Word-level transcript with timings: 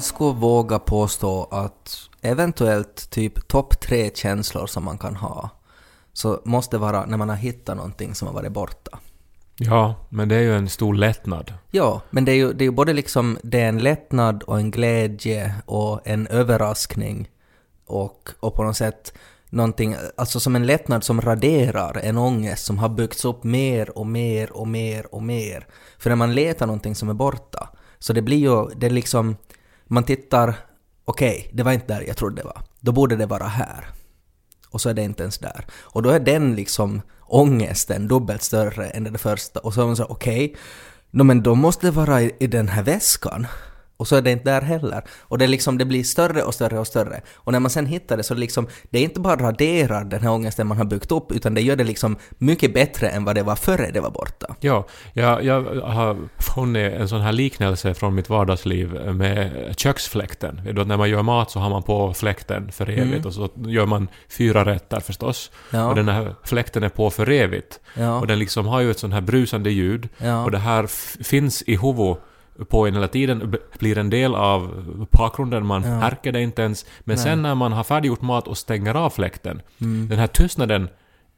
Jag 0.00 0.04
skulle 0.04 0.40
våga 0.40 0.78
påstå 0.78 1.48
att 1.50 2.08
eventuellt 2.20 3.10
typ 3.10 3.48
topp 3.48 3.80
tre 3.80 4.10
känslor 4.14 4.66
som 4.66 4.84
man 4.84 4.98
kan 4.98 5.16
ha 5.16 5.50
så 6.12 6.40
måste 6.44 6.78
vara 6.78 7.06
när 7.06 7.16
man 7.16 7.28
har 7.28 7.36
hittat 7.36 7.76
någonting 7.76 8.14
som 8.14 8.28
har 8.28 8.34
varit 8.34 8.52
borta. 8.52 8.98
Ja, 9.56 9.94
men 10.08 10.28
det 10.28 10.36
är 10.36 10.40
ju 10.40 10.56
en 10.56 10.68
stor 10.68 10.94
lättnad. 10.94 11.54
Ja, 11.70 12.00
men 12.10 12.24
det 12.24 12.32
är 12.32 12.36
ju, 12.36 12.52
det 12.52 12.64
är 12.64 12.66
ju 12.66 12.70
både 12.70 12.92
liksom 12.92 13.38
det 13.42 13.60
är 13.60 13.68
en 13.68 13.78
lättnad 13.78 14.42
och 14.42 14.58
en 14.58 14.70
glädje 14.70 15.54
och 15.66 16.00
en 16.04 16.26
överraskning 16.26 17.30
och, 17.86 18.30
och 18.40 18.54
på 18.54 18.62
något 18.62 18.76
sätt 18.76 19.12
någonting, 19.50 19.96
alltså 20.16 20.40
som 20.40 20.56
en 20.56 20.66
lättnad 20.66 21.04
som 21.04 21.20
raderar 21.20 22.00
en 22.02 22.18
ångest 22.18 22.64
som 22.64 22.78
har 22.78 22.88
byggts 22.88 23.24
upp 23.24 23.44
mer 23.44 23.98
och 23.98 24.06
mer 24.06 24.52
och 24.52 24.68
mer 24.68 25.14
och 25.14 25.22
mer. 25.22 25.66
För 25.98 26.10
när 26.10 26.16
man 26.16 26.34
letar 26.34 26.66
någonting 26.66 26.94
som 26.94 27.08
är 27.08 27.14
borta, 27.14 27.68
så 27.98 28.12
det 28.12 28.22
blir 28.22 28.38
ju, 28.38 28.68
det 28.76 28.90
liksom, 28.90 29.36
man 29.90 30.04
tittar, 30.04 30.54
okej, 31.04 31.38
okay, 31.38 31.50
det 31.52 31.62
var 31.62 31.72
inte 31.72 31.86
där 31.86 32.04
jag 32.06 32.16
trodde 32.16 32.42
det 32.42 32.46
var. 32.46 32.62
Då 32.80 32.92
borde 32.92 33.16
det 33.16 33.26
vara 33.26 33.46
här. 33.46 33.88
Och 34.70 34.80
så 34.80 34.88
är 34.88 34.94
det 34.94 35.02
inte 35.02 35.22
ens 35.22 35.38
där. 35.38 35.66
Och 35.72 36.02
då 36.02 36.10
är 36.10 36.20
den 36.20 36.54
liksom 36.54 37.02
ångesten 37.20 38.08
dubbelt 38.08 38.42
större 38.42 38.90
än 38.90 39.04
det 39.04 39.18
första. 39.18 39.60
Och 39.60 39.74
så 39.74 39.82
är 39.82 39.86
man 39.86 39.96
så 39.96 40.04
okej, 40.04 40.44
okay, 40.44 40.60
no, 41.10 41.22
men 41.22 41.42
då 41.42 41.54
måste 41.54 41.86
det 41.86 41.90
vara 41.90 42.22
i, 42.22 42.36
i 42.38 42.46
den 42.46 42.68
här 42.68 42.82
väskan. 42.82 43.46
Och 44.00 44.08
så 44.08 44.16
är 44.16 44.22
det 44.22 44.30
inte 44.30 44.50
där 44.50 44.62
heller. 44.62 45.02
Och 45.20 45.38
det, 45.38 45.46
liksom, 45.46 45.78
det 45.78 45.84
blir 45.84 46.04
större 46.04 46.42
och 46.42 46.54
större 46.54 46.78
och 46.78 46.86
större. 46.86 47.20
Och 47.34 47.52
när 47.52 47.60
man 47.60 47.70
sen 47.70 47.86
hittar 47.86 48.16
det 48.16 48.22
så 48.22 48.34
liksom, 48.34 48.66
det 48.90 48.98
är 48.98 49.02
inte 49.02 49.20
bara 49.20 49.36
raderar 49.36 50.04
den 50.04 50.20
här 50.20 50.30
ångesten 50.30 50.66
man 50.66 50.76
har 50.76 50.84
byggt 50.84 51.12
upp, 51.12 51.32
utan 51.32 51.54
det 51.54 51.60
gör 51.60 51.76
det 51.76 51.84
liksom 51.84 52.16
mycket 52.38 52.74
bättre 52.74 53.08
än 53.08 53.24
vad 53.24 53.34
det 53.34 53.42
var 53.42 53.56
före 53.56 53.90
det 53.90 54.00
var 54.00 54.10
borta. 54.10 54.54
Ja, 54.60 54.86
jag, 55.12 55.44
jag 55.44 55.80
har 55.80 56.16
funnit 56.38 56.92
en 56.92 57.08
sån 57.08 57.20
här 57.20 57.32
liknelse 57.32 57.94
från 57.94 58.14
mitt 58.14 58.28
vardagsliv 58.28 58.92
med 58.92 59.50
köksfläkten. 59.76 60.60
När 60.64 60.96
man 60.96 61.10
gör 61.10 61.22
mat 61.22 61.50
så 61.50 61.58
har 61.58 61.70
man 61.70 61.82
på 61.82 62.14
fläkten 62.14 62.72
för 62.72 62.90
evigt 62.90 63.04
mm. 63.04 63.26
och 63.26 63.34
så 63.34 63.48
gör 63.56 63.86
man 63.86 64.08
fyra 64.28 64.64
rätter 64.64 65.00
förstås. 65.00 65.50
Ja. 65.70 65.88
Och 65.88 65.94
den 65.94 66.08
här 66.08 66.34
fläkten 66.44 66.82
är 66.82 66.88
på 66.88 67.10
för 67.10 67.30
evigt. 67.30 67.80
Ja. 67.94 68.20
Och 68.20 68.26
den 68.26 68.38
liksom 68.38 68.66
har 68.66 68.80
ju 68.80 68.90
ett 68.90 68.98
sånt 68.98 69.14
här 69.14 69.20
brusande 69.20 69.70
ljud. 69.70 70.08
Ja. 70.18 70.44
Och 70.44 70.50
det 70.50 70.58
här 70.58 70.86
finns 71.24 71.62
i 71.62 71.76
huvudet 71.76 72.22
på 72.68 72.86
en 72.86 72.94
hela 72.94 73.08
tiden, 73.08 73.56
blir 73.78 73.98
en 73.98 74.10
del 74.10 74.34
av 74.34 74.84
bakgrunden, 75.10 75.66
man 75.66 75.82
ja. 75.82 75.88
härker 75.88 76.32
det 76.32 76.40
inte 76.40 76.62
ens. 76.62 76.86
Men 77.00 77.16
Nej. 77.16 77.24
sen 77.24 77.42
när 77.42 77.54
man 77.54 77.72
har 77.72 77.84
färdiggjort 77.84 78.22
mat 78.22 78.48
och 78.48 78.58
stänger 78.58 78.94
av 78.94 79.10
fläkten, 79.10 79.62
mm. 79.80 80.08
den 80.08 80.18
här 80.18 80.26
tystnaden 80.26 80.88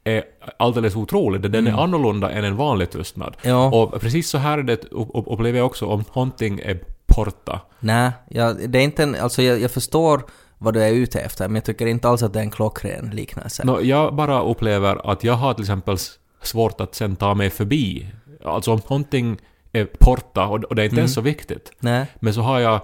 är 0.05 0.25
alldeles 0.57 0.97
otrolig. 0.97 1.41
Den 1.41 1.55
mm. 1.55 1.75
är 1.75 1.83
annorlunda 1.83 2.31
än 2.31 2.45
en 2.45 2.57
vanlig 2.57 2.91
tystnad. 2.91 3.37
Ja. 3.43 3.71
Och 3.71 4.01
precis 4.01 4.29
så 4.29 4.39
här 4.39 4.59
är 4.59 4.63
det, 4.63 4.85
upplever 5.15 5.59
jag 5.59 5.67
också, 5.67 5.87
om 5.87 6.05
någonting 6.15 6.61
är 6.65 6.79
borta. 7.07 7.61
Nej, 7.81 8.11
ja, 8.29 8.53
det 8.53 8.79
är 8.79 8.83
inte 8.83 9.03
en, 9.03 9.15
alltså 9.15 9.43
jag, 9.43 9.61
jag 9.61 9.71
förstår 9.71 10.23
vad 10.59 10.75
du 10.75 10.83
är 10.83 10.93
ute 10.93 11.21
efter, 11.21 11.49
men 11.49 11.55
jag 11.55 11.65
tycker 11.65 11.87
inte 11.87 12.09
alls 12.09 12.23
att 12.23 12.33
det 12.33 12.39
är 12.39 12.43
en 12.43 12.51
klockren 12.51 13.11
liknelse. 13.11 13.65
No, 13.65 13.81
jag 13.81 14.15
bara 14.15 14.43
upplever 14.43 15.11
att 15.13 15.25
jag 15.25 15.35
har 15.35 15.55
till 15.55 15.63
exempel 15.63 15.97
svårt 16.43 16.81
att 16.81 16.95
sen 16.95 17.17
ta 17.17 17.35
mig 17.35 17.51
förbi. 17.51 18.07
Alltså 18.45 18.73
om 18.73 18.81
någonting 18.89 19.39
är 19.73 19.89
borta 20.01 20.47
och, 20.47 20.65
och 20.65 20.75
det 20.77 20.83
är 20.83 20.85
inte 20.85 20.95
mm. 20.95 20.99
ens 20.99 21.15
så 21.15 21.21
viktigt. 21.21 21.73
Nej. 21.81 22.07
Men 22.21 22.35
så 22.35 22.41
har 22.41 22.61
jag 22.61 22.81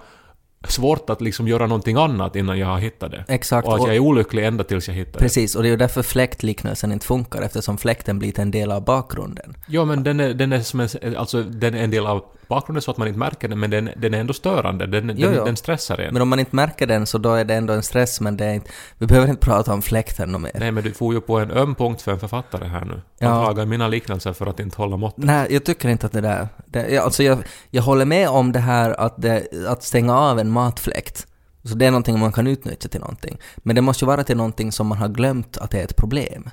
svårt 0.67 1.09
att 1.09 1.21
liksom 1.21 1.47
göra 1.47 1.67
någonting 1.67 1.97
annat 1.97 2.35
innan 2.35 2.59
jag 2.59 2.67
har 2.67 2.79
hittat 2.79 3.11
det. 3.11 3.25
Exakt. 3.27 3.67
Och 3.67 3.75
att 3.75 3.87
jag 3.87 3.95
är 3.95 3.99
olycklig 3.99 4.45
ända 4.45 4.63
tills 4.63 4.87
jag 4.87 4.95
hittar 4.95 5.11
det. 5.11 5.19
Precis, 5.19 5.55
och 5.55 5.63
det 5.63 5.67
är 5.67 5.71
ju 5.71 5.77
därför 5.77 6.01
fläktliknelsen 6.01 6.91
inte 6.91 7.05
funkar, 7.05 7.41
eftersom 7.41 7.77
fläkten 7.77 8.19
blir 8.19 8.39
en 8.39 8.51
del 8.51 8.71
av 8.71 8.83
bakgrunden. 8.83 9.57
Ja, 9.67 9.85
men 9.85 10.03
den 10.03 10.19
är, 10.19 10.33
den 10.33 10.53
är 10.53 10.59
som 10.61 10.79
en, 10.79 11.15
alltså, 11.17 11.43
den 11.43 11.75
är 11.75 11.83
en 11.83 11.91
del 11.91 12.05
av 12.05 12.23
bakgrunden 12.49 12.81
så 12.81 12.91
att 12.91 12.97
man 12.97 13.07
inte 13.07 13.19
märker 13.19 13.47
den, 13.47 13.59
men 13.59 13.69
den, 13.69 13.89
den 13.97 14.13
är 14.13 14.17
ändå 14.17 14.33
störande. 14.33 14.87
Den, 14.87 15.13
jo, 15.17 15.29
den, 15.29 15.45
den 15.45 15.57
stressar 15.57 15.97
en. 15.97 16.13
Men 16.13 16.21
om 16.21 16.29
man 16.29 16.39
inte 16.39 16.55
märker 16.55 16.87
den 16.87 17.05
så 17.05 17.17
då 17.17 17.33
är 17.33 17.45
det 17.45 17.55
ändå 17.55 17.73
en 17.73 17.83
stress, 17.83 18.21
men 18.21 18.37
det 18.37 18.45
är 18.45 18.53
inte, 18.53 18.69
vi 18.97 19.05
behöver 19.05 19.27
inte 19.29 19.45
prata 19.45 19.73
om 19.73 19.81
fläkten 19.81 20.41
mer. 20.41 20.51
Nej, 20.59 20.71
men 20.71 20.83
du 20.83 20.93
får 20.93 21.13
ju 21.13 21.21
på 21.21 21.39
en 21.39 21.51
öm 21.51 21.75
punkt 21.75 22.01
för 22.01 22.11
en 22.11 22.19
författare 22.19 22.67
här 22.67 22.85
nu. 22.85 23.01
Anklagar 23.27 23.61
ja. 23.61 23.65
mina 23.65 23.87
liknelser 23.87 24.33
för 24.33 24.45
att 24.47 24.59
inte 24.59 24.77
hålla 24.77 24.97
måttet. 24.97 25.23
Nej, 25.23 25.47
jag 25.49 25.63
tycker 25.63 25.89
inte 25.89 26.05
att 26.05 26.11
det 26.11 26.21
där... 26.21 26.47
Det, 26.65 26.97
alltså 26.97 27.23
jag, 27.23 27.37
jag 27.69 27.83
håller 27.83 28.05
med 28.05 28.29
om 28.29 28.51
det 28.51 28.59
här 28.59 28.99
att, 28.99 29.21
det, 29.21 29.47
att 29.67 29.83
stänga 29.83 30.17
av 30.17 30.39
en 30.39 30.51
matfläkt. 30.51 31.27
Så 31.63 31.75
det 31.75 31.85
är 31.85 31.91
någonting 31.91 32.19
man 32.19 32.31
kan 32.31 32.47
utnyttja 32.47 32.89
till 32.89 32.99
någonting. 32.99 33.39
Men 33.57 33.75
det 33.75 33.81
måste 33.81 34.05
ju 34.05 34.07
vara 34.07 34.23
till 34.23 34.37
någonting 34.37 34.71
som 34.71 34.87
man 34.87 34.97
har 34.97 35.07
glömt 35.07 35.57
att 35.57 35.71
det 35.71 35.79
är 35.79 35.83
ett 35.83 35.95
problem. 35.95 36.49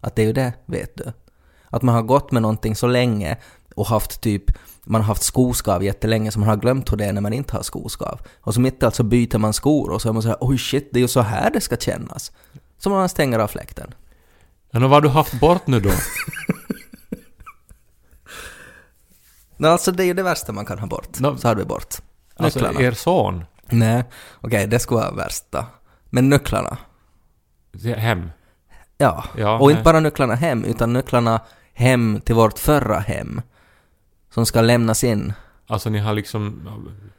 Att 0.00 0.16
det 0.16 0.22
är 0.22 0.26
ju 0.26 0.32
det, 0.32 0.52
vet 0.66 0.96
du. 0.96 1.12
Att 1.70 1.82
man 1.82 1.94
har 1.94 2.02
gått 2.02 2.32
med 2.32 2.42
någonting 2.42 2.76
så 2.76 2.86
länge 2.86 3.36
och 3.74 3.86
haft 3.86 4.20
typ 4.20 4.44
man 4.84 5.00
har 5.00 5.08
haft 5.08 5.22
skoskav 5.22 5.84
jättelänge 5.84 6.30
så 6.30 6.38
man 6.38 6.48
har 6.48 6.56
glömt 6.56 6.92
hur 6.92 6.96
det 6.96 7.04
är 7.04 7.12
när 7.12 7.20
man 7.20 7.32
inte 7.32 7.56
har 7.56 7.62
skoskav. 7.62 8.20
Och 8.40 8.54
så 8.54 8.60
mitt 8.60 8.82
i 8.82 8.86
allt 8.86 8.94
så 8.94 9.02
byter 9.02 9.38
man 9.38 9.52
skor 9.52 9.90
och 9.90 10.02
så 10.02 10.08
är 10.08 10.12
man 10.12 10.22
såhär 10.22 10.36
oj 10.40 10.58
shit, 10.58 10.88
det 10.92 10.98
är 10.98 11.02
ju 11.02 11.08
så 11.08 11.20
här 11.20 11.50
det 11.50 11.60
ska 11.60 11.76
kännas. 11.76 12.32
Så 12.78 12.90
man 12.90 13.08
stänger 13.08 13.38
av 13.38 13.48
fläkten. 13.48 13.94
Ja, 14.70 14.80
vad 14.80 14.90
har 14.90 15.00
du 15.00 15.08
haft 15.08 15.40
bort 15.40 15.66
nu 15.66 15.80
då? 15.80 15.90
no, 19.56 19.66
alltså 19.66 19.92
det 19.92 20.04
är 20.04 20.06
ju 20.06 20.14
det 20.14 20.22
värsta 20.22 20.52
man 20.52 20.64
kan 20.64 20.78
ha 20.78 20.86
bort. 20.86 21.20
No, 21.20 21.36
så 21.36 21.48
har 21.48 21.54
vi 21.54 21.64
bort. 21.64 21.94
Nycklarna. 22.38 22.68
Alltså 22.68 22.82
er 22.82 22.92
son? 22.92 23.44
Nej, 23.66 24.04
okej, 24.36 24.48
okay, 24.48 24.66
det 24.66 24.78
skulle 24.78 25.00
vara 25.00 25.12
värsta. 25.12 25.66
Men 26.04 26.28
nycklarna. 26.28 26.78
Hem? 27.96 28.30
Ja, 28.98 29.24
ja 29.36 29.58
och 29.58 29.66
nej. 29.66 29.70
inte 29.70 29.84
bara 29.84 30.00
nycklarna 30.00 30.34
hem, 30.34 30.64
utan 30.64 30.92
nycklarna 30.92 31.40
hem 31.74 32.20
till 32.24 32.34
vårt 32.34 32.58
förra 32.58 32.98
hem 32.98 33.40
som 34.34 34.46
ska 34.46 34.60
lämnas 34.60 35.04
in. 35.04 35.32
Alltså 35.66 35.90
ni 35.90 35.98
har 35.98 36.14
liksom 36.14 36.68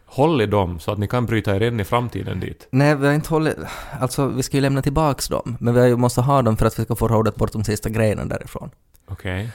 hållit 0.05 0.51
dem 0.51 0.79
så 0.79 0.91
att 0.91 0.99
ni 0.99 1.07
kan 1.07 1.25
bryta 1.25 1.55
er 1.55 1.61
in 1.61 1.79
i 1.79 1.83
framtiden 1.83 2.39
dit? 2.39 2.67
Nej, 2.71 2.95
vi 2.95 3.07
har 3.07 3.13
inte 3.13 3.29
hållit... 3.29 3.57
Alltså, 3.99 4.27
vi 4.27 4.43
ska 4.43 4.57
ju 4.57 4.61
lämna 4.61 4.81
tillbaks 4.81 5.27
dem, 5.27 5.57
men 5.59 5.73
vi 5.73 5.95
måste 5.95 6.21
ha 6.21 6.41
dem 6.41 6.57
för 6.57 6.65
att 6.65 6.79
vi 6.79 6.83
ska 6.83 6.95
få 6.95 7.07
rådet 7.07 7.35
bort 7.35 7.51
de 7.51 7.63
sista 7.63 7.89
grejerna 7.89 8.25
därifrån. 8.25 8.69
Okej. 9.07 9.35
Okay. 9.35 9.49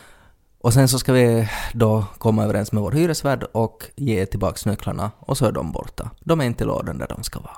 Och 0.60 0.72
sen 0.72 0.88
så 0.88 0.98
ska 0.98 1.12
vi 1.12 1.48
då 1.72 2.04
komma 2.18 2.44
överens 2.44 2.72
med 2.72 2.82
vår 2.82 2.92
hyresvärd 2.92 3.44
och 3.52 3.84
ge 3.96 4.26
tillbaks 4.26 4.66
nycklarna 4.66 5.10
och 5.18 5.38
så 5.38 5.46
är 5.46 5.52
de 5.52 5.72
borta. 5.72 6.10
De 6.20 6.40
är 6.40 6.44
inte 6.44 6.64
i 6.64 6.66
lådan 6.66 6.98
där 6.98 7.06
de 7.08 7.22
ska 7.22 7.40
vara. 7.40 7.56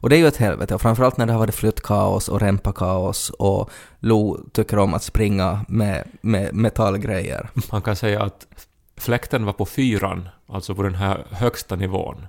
Och 0.00 0.08
det 0.08 0.16
är 0.16 0.18
ju 0.18 0.26
ett 0.26 0.36
helvete, 0.36 0.74
och 0.74 0.80
framförallt 0.80 1.16
när 1.16 1.26
det 1.26 1.32
har 1.32 1.40
varit 1.40 1.54
flyttkaos 1.54 2.28
och 2.28 2.40
rempakaos 2.40 3.30
och 3.30 3.70
Lo 3.98 4.38
tycker 4.52 4.78
om 4.78 4.94
att 4.94 5.02
springa 5.02 5.64
med, 5.68 6.08
med 6.20 6.54
metallgrejer. 6.54 7.50
Man 7.72 7.82
kan 7.82 7.96
säga 7.96 8.22
att 8.22 8.46
fläkten 8.98 9.44
var 9.44 9.52
på 9.52 9.66
fyran, 9.66 10.28
alltså 10.46 10.74
på 10.74 10.82
den 10.82 10.94
här 10.94 11.26
högsta 11.30 11.76
nivån. 11.76 12.26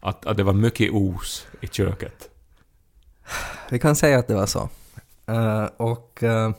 Att, 0.00 0.26
att 0.26 0.36
det 0.36 0.42
var 0.42 0.52
mycket 0.52 0.90
os 0.92 1.46
i 1.60 1.66
köket. 1.66 2.30
Vi 3.70 3.78
kan 3.78 3.96
säga 3.96 4.18
att 4.18 4.28
det 4.28 4.34
var 4.34 4.46
så. 4.46 4.68
Uh, 5.30 5.64
och 5.76 6.22
uh, 6.22 6.50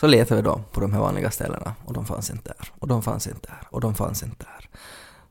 så 0.00 0.06
letade 0.06 0.42
vi 0.42 0.44
då 0.44 0.60
på 0.72 0.80
de 0.80 0.92
här 0.92 1.00
vanliga 1.00 1.30
ställena 1.30 1.74
och 1.84 1.92
de 1.92 2.06
fanns 2.06 2.30
inte 2.30 2.54
där. 2.58 2.68
Och 2.78 2.88
de 2.88 3.02
fanns 3.02 3.26
inte 3.26 3.48
där. 3.48 3.68
Och 3.70 3.80
de 3.80 3.94
fanns 3.94 4.22
inte 4.22 4.44
där. 4.44 4.68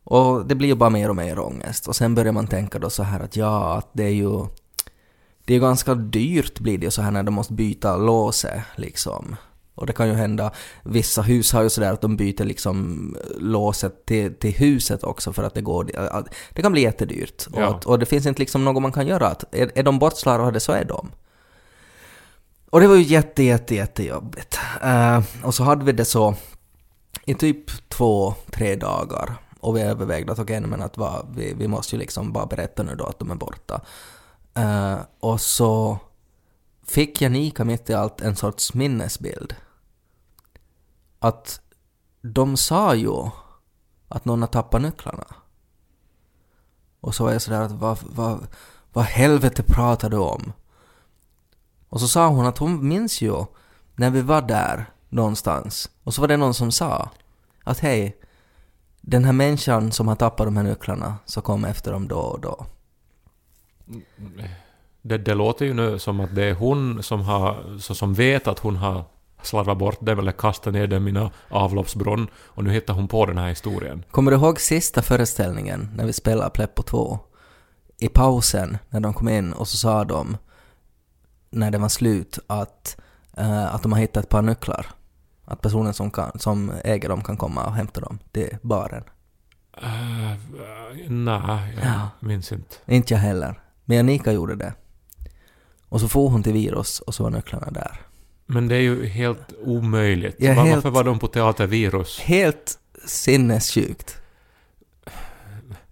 Och 0.03 0.45
det 0.45 0.55
blir 0.55 0.69
ju 0.69 0.75
bara 0.75 0.89
mer 0.89 1.09
och 1.09 1.15
mer 1.15 1.39
ångest. 1.39 1.87
Och 1.87 1.95
sen 1.95 2.15
börjar 2.15 2.33
man 2.33 2.47
tänka 2.47 2.79
då 2.79 2.89
så 2.89 3.03
här 3.03 3.19
att 3.19 3.35
ja, 3.35 3.77
att 3.77 3.89
det 3.93 4.03
är 4.03 4.13
ju... 4.13 4.45
Det 5.45 5.55
är 5.55 5.59
ganska 5.59 5.95
dyrt 5.95 6.59
blir 6.59 6.77
det 6.77 6.85
ju 6.85 6.91
så 6.91 7.01
här 7.01 7.11
när 7.11 7.23
de 7.23 7.33
måste 7.33 7.53
byta 7.53 7.97
låse 7.97 8.63
liksom. 8.75 9.35
Och 9.75 9.85
det 9.85 9.93
kan 9.93 10.07
ju 10.07 10.13
hända, 10.13 10.51
vissa 10.83 11.21
hus 11.21 11.53
har 11.53 11.63
ju 11.63 11.69
sådär 11.69 11.93
att 11.93 12.01
de 12.01 12.17
byter 12.17 12.43
liksom 12.43 13.17
låset 13.37 14.05
till, 14.05 14.35
till 14.35 14.51
huset 14.51 15.03
också 15.03 15.33
för 15.33 15.43
att 15.43 15.53
det 15.53 15.61
går, 15.61 15.83
det 16.53 16.61
kan 16.61 16.71
bli 16.71 16.81
jättedyrt. 16.81 17.47
Ja. 17.55 17.67
Och, 17.67 17.87
och, 17.87 17.99
det 17.99 18.05
finns 18.05 18.25
inte 18.25 18.39
liksom 18.39 18.65
något 18.65 18.81
man 18.81 18.91
kan 18.91 19.07
göra. 19.07 19.27
Att 19.27 19.55
är, 19.55 19.71
är 19.75 19.83
de 19.83 19.99
bortslarvade 19.99 20.59
så 20.59 20.71
är 20.71 20.85
de. 20.85 21.11
Och 22.69 22.81
det 22.81 22.87
var 22.87 22.95
ju 22.95 23.01
jätte, 23.01 23.43
jätte, 23.43 23.75
jättejobbigt. 23.75 24.59
Uh, 24.83 25.21
och 25.43 25.55
så 25.55 25.63
hade 25.63 25.85
vi 25.85 25.91
det 25.91 26.05
så 26.05 26.35
i 27.25 27.33
typ 27.33 27.89
två, 27.89 28.33
tre 28.51 28.75
dagar. 28.75 29.35
Och 29.59 29.77
vi 29.77 29.81
övervägde 29.81 30.31
att 30.31 30.39
okej, 30.39 30.57
okay, 30.57 30.69
men 30.69 30.81
att 30.81 30.97
va, 30.97 31.25
vi, 31.35 31.53
vi 31.53 31.67
måste 31.67 31.95
ju 31.95 31.99
liksom 31.99 32.33
bara 32.33 32.45
berätta 32.45 32.83
nu 32.83 32.95
då 32.95 33.05
att 33.05 33.19
de 33.19 33.31
är 33.31 33.35
borta. 33.35 33.81
Uh, 34.59 34.97
och 35.19 35.41
så 35.41 35.99
fick 36.87 37.21
Janika 37.21 37.65
mitt 37.65 37.89
i 37.89 37.93
allt 37.93 38.21
en 38.21 38.35
sorts 38.35 38.73
minnesbild 38.73 39.55
att 41.25 41.61
de 42.21 42.57
sa 42.57 42.95
ju 42.95 43.29
att 44.07 44.25
någon 44.25 44.41
har 44.41 44.47
tappat 44.47 44.81
nycklarna. 44.81 45.25
Och 46.99 47.15
så 47.15 47.23
var 47.23 47.31
jag 47.31 47.41
sådär 47.41 47.61
att 47.61 47.71
vad, 47.71 47.97
vad, 48.01 48.47
vad 48.93 49.05
helvete 49.05 49.63
pratar 49.63 50.09
du 50.09 50.17
om? 50.17 50.53
Och 51.89 52.01
så 52.01 52.07
sa 52.07 52.27
hon 52.27 52.45
att 52.45 52.57
hon 52.57 52.87
minns 52.87 53.21
ju 53.21 53.45
när 53.95 54.09
vi 54.09 54.21
var 54.21 54.41
där 54.41 54.85
någonstans 55.09 55.89
och 56.03 56.13
så 56.13 56.21
var 56.21 56.27
det 56.27 56.37
någon 56.37 56.53
som 56.53 56.71
sa 56.71 57.09
att 57.63 57.79
hej, 57.79 58.17
den 59.01 59.23
här 59.23 59.33
människan 59.33 59.91
som 59.91 60.07
har 60.07 60.15
tappat 60.15 60.47
de 60.47 60.57
här 60.57 60.63
nycklarna 60.63 61.17
så 61.25 61.41
kom 61.41 61.65
efter 61.65 61.91
dem 61.91 62.07
då 62.07 62.19
och 62.19 62.41
då. 62.41 62.65
Det, 65.01 65.17
det 65.17 65.33
låter 65.33 65.65
ju 65.65 65.73
nu 65.73 65.99
som 65.99 66.19
att 66.19 66.35
det 66.35 66.43
är 66.43 66.53
hon 66.53 67.03
som, 67.03 67.21
har, 67.21 67.77
som 67.79 68.13
vet 68.13 68.47
att 68.47 68.59
hon 68.59 68.75
har 68.75 69.03
slarvat 69.45 69.77
bort 69.77 70.01
dem 70.01 70.19
eller 70.19 70.31
kastat 70.31 70.73
ner 70.73 70.87
dem 70.87 71.07
i 71.07 71.11
en 71.11 71.29
avloppsbrunn 71.49 72.27
och 72.35 72.63
nu 72.63 72.71
hittar 72.71 72.93
hon 72.93 73.07
på 73.07 73.25
den 73.25 73.37
här 73.37 73.49
historien. 73.49 74.03
Kommer 74.11 74.31
du 74.31 74.37
ihåg 74.37 74.59
sista 74.59 75.01
föreställningen 75.01 75.89
när 75.95 76.05
vi 76.05 76.13
spelade 76.13 76.49
Pleppo 76.49 76.83
2? 76.83 77.19
I 77.97 78.07
pausen, 78.07 78.77
när 78.89 78.99
de 78.99 79.13
kom 79.13 79.29
in 79.29 79.53
och 79.53 79.67
så 79.67 79.77
sa 79.77 80.03
de, 80.03 80.37
när 81.49 81.71
det 81.71 81.77
var 81.77 81.89
slut, 81.89 82.39
att, 82.47 82.97
eh, 83.37 83.75
att 83.75 83.83
de 83.83 83.91
har 83.91 83.99
hittat 83.99 84.23
ett 84.23 84.29
par 84.29 84.41
nycklar. 84.41 84.85
Att 85.45 85.61
personen 85.61 85.93
som, 85.93 86.11
kan, 86.11 86.39
som 86.39 86.71
äger 86.83 87.09
dem 87.09 87.23
kan 87.23 87.37
komma 87.37 87.65
och 87.65 87.73
hämta 87.73 88.01
dem 88.01 88.19
till 88.31 88.57
baren. 88.61 89.03
Uh, 89.83 90.35
nej, 91.09 91.75
jag 91.75 91.85
Ja. 91.85 92.09
minns 92.19 92.51
inte. 92.51 92.75
Inte 92.85 93.13
jag 93.13 93.21
heller. 93.21 93.59
Men 93.85 93.99
Anika 93.99 94.31
gjorde 94.31 94.55
det. 94.55 94.73
Och 95.89 96.01
så 96.01 96.07
får 96.07 96.29
hon 96.29 96.43
till 96.43 96.53
Virus 96.53 96.99
och 96.99 97.15
så 97.15 97.23
var 97.23 97.29
nycklarna 97.29 97.71
där. 97.71 98.01
Men 98.45 98.67
det 98.67 98.75
är 98.75 98.81
ju 98.81 99.05
helt 99.05 99.53
omöjligt. 99.63 100.35
Ja, 100.39 100.51
helt- 100.53 100.75
Varför 100.75 100.89
var 100.89 101.03
de 101.03 101.19
på 101.19 101.27
Teatervirus? 101.27 102.19
Helt 102.19 102.79
sinnessjukt. 103.05 104.17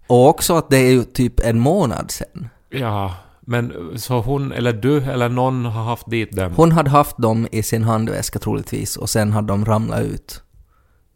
Och 0.06 0.28
också 0.28 0.56
att 0.56 0.70
det 0.70 0.76
är 0.76 0.90
ju 0.90 1.04
typ 1.04 1.40
en 1.40 1.60
månad 1.60 2.10
sen. 2.10 2.48
Ja, 2.70 3.14
men 3.40 3.92
så 3.98 4.20
hon 4.20 4.52
eller 4.52 4.72
du 4.72 5.02
eller 5.02 5.28
någon 5.28 5.64
har 5.64 5.84
haft 5.84 6.10
dit 6.10 6.32
dem? 6.32 6.52
Hon 6.56 6.72
hade 6.72 6.90
haft 6.90 7.16
dem 7.18 7.48
i 7.52 7.62
sin 7.62 7.84
handväska 7.84 8.38
troligtvis 8.38 8.96
och 8.96 9.10
sen 9.10 9.32
hade 9.32 9.48
de 9.48 9.64
ramlat 9.64 10.02
ut 10.02 10.42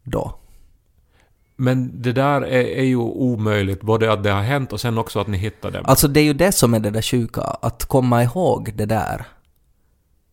då. 0.02 0.34
Men 1.56 2.02
det 2.02 2.12
där 2.12 2.42
är, 2.42 2.64
är 2.78 2.84
ju 2.84 2.96
omöjligt, 2.96 3.80
både 3.80 4.12
att 4.12 4.22
det 4.24 4.30
har 4.30 4.42
hänt 4.42 4.72
och 4.72 4.80
sen 4.80 4.98
också 4.98 5.20
att 5.20 5.26
ni 5.26 5.38
hittar 5.38 5.70
dem. 5.70 5.84
Alltså 5.86 6.08
det 6.08 6.20
är 6.20 6.24
ju 6.24 6.32
det 6.32 6.52
som 6.52 6.74
är 6.74 6.80
det 6.80 6.90
där 6.90 7.02
sjuka, 7.02 7.40
att 7.40 7.84
komma 7.84 8.22
ihåg 8.22 8.72
det 8.74 8.86
där. 8.86 9.24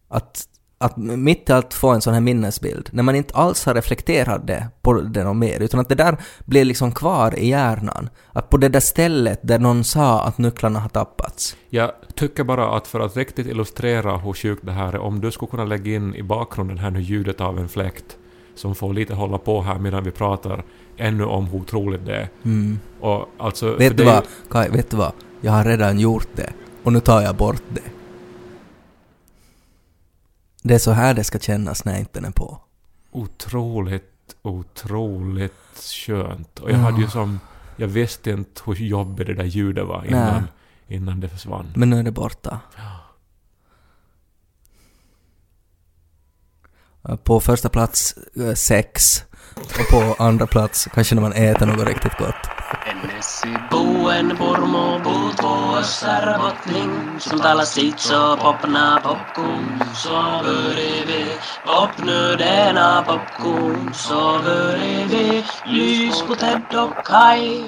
Att, 0.07 0.43
att 0.77 0.97
mitt 0.97 1.49
i 1.49 1.51
allt 1.51 1.73
få 1.73 1.89
en 1.89 2.01
sån 2.01 2.13
här 2.13 2.21
minnesbild, 2.21 2.89
när 2.91 3.03
man 3.03 3.15
inte 3.15 3.33
alls 3.33 3.65
har 3.65 3.73
reflekterat 3.73 4.47
det 4.47 4.67
på 4.81 4.93
det 4.93 5.23
något 5.23 5.37
mer, 5.37 5.59
utan 5.59 5.79
att 5.79 5.89
det 5.89 5.95
där 5.95 6.17
blir 6.45 6.65
liksom 6.65 6.91
kvar 6.91 7.39
i 7.39 7.49
hjärnan. 7.49 8.09
Att 8.31 8.49
på 8.49 8.57
det 8.57 8.69
där 8.69 8.79
stället 8.79 9.39
där 9.43 9.59
någon 9.59 9.83
sa 9.83 10.23
att 10.23 10.37
nycklarna 10.37 10.79
har 10.79 10.89
tappats. 10.89 11.55
Jag 11.69 11.91
tycker 12.15 12.43
bara 12.43 12.77
att 12.77 12.87
för 12.87 12.99
att 12.99 13.17
riktigt 13.17 13.47
illustrera 13.47 14.17
hur 14.17 14.33
sjukt 14.33 14.65
det 14.65 14.71
här 14.71 14.93
är, 14.93 14.99
om 14.99 15.21
du 15.21 15.31
skulle 15.31 15.49
kunna 15.49 15.65
lägga 15.65 15.95
in 15.95 16.15
i 16.15 16.23
bakgrunden 16.23 16.77
här 16.77 16.91
nu 16.91 17.01
ljudet 17.01 17.41
av 17.41 17.59
en 17.59 17.69
fläkt 17.69 18.17
som 18.55 18.75
får 18.75 18.93
lite 18.93 19.13
hålla 19.13 19.37
på 19.37 19.61
här 19.61 19.79
medan 19.79 20.03
vi 20.03 20.11
pratar 20.11 20.63
ännu 20.97 21.25
om 21.25 21.45
hur 21.45 21.59
otroligt 21.59 22.05
det 22.05 22.15
är. 22.15 22.29
Mm. 22.43 22.79
Och 22.99 23.29
alltså... 23.37 23.75
Vet 23.75 23.97
du 23.97 24.03
vad, 24.03 24.23
Kai, 24.49 24.69
vet 24.69 24.91
du 24.91 24.97
vad? 24.97 25.11
Jag 25.41 25.51
har 25.51 25.63
redan 25.63 25.99
gjort 25.99 26.27
det. 26.35 26.53
Och 26.83 26.93
nu 26.93 26.99
tar 26.99 27.21
jag 27.21 27.35
bort 27.35 27.63
det. 27.69 27.81
Det 30.67 30.75
är 30.75 30.79
så 30.79 30.91
här 30.91 31.13
det 31.13 31.23
ska 31.23 31.39
kännas 31.39 31.85
när 31.85 31.99
inte 31.99 32.19
den 32.19 32.25
är 32.25 32.31
på. 32.31 32.59
Otroligt, 33.11 34.35
otroligt 34.41 35.53
skönt. 36.05 36.59
Och 36.59 36.71
jag 36.71 36.77
hade 36.77 36.97
ju 36.97 37.03
Ja. 37.03 37.09
som... 37.09 37.39
Jag 37.75 37.87
visste 37.87 38.31
inte 38.31 38.61
hur 38.65 38.75
jobbigt 38.75 39.27
det 39.27 39.33
där 39.33 39.43
ljudet 39.43 39.87
var 39.87 40.01
Nej. 40.01 40.09
innan, 40.09 40.43
innan 40.87 41.19
det 41.19 41.29
försvann. 41.29 41.73
Men 41.75 41.89
nu 41.89 41.99
är 41.99 42.03
det 42.03 42.11
borta. 42.11 42.59
På 47.23 47.39
första 47.39 47.69
plats 47.69 48.15
eh, 48.35 48.53
sex. 48.53 49.23
Och 49.55 49.89
på 49.91 50.23
andra 50.23 50.47
plats 50.47 50.87
kanske 50.93 51.15
när 51.15 51.21
man 51.21 51.33
äter 51.33 51.65
något 51.65 51.87
riktigt 51.87 52.17
gott. 52.17 52.35
Som 57.19 57.39
så 57.97 58.37
popna 58.37 59.01
popcorn 59.03 59.81
Så 59.95 60.41
vi 61.07 61.25
Popnu 61.65 62.35
denna 62.37 63.03
popcorn 63.07 63.93
Så 63.93 64.39
börjar 64.43 65.07
vi 65.07 65.43
Lys 65.65 66.21
på 66.21 66.35
Ted 66.35 66.61
och 66.75 67.05
Kai 67.05 67.63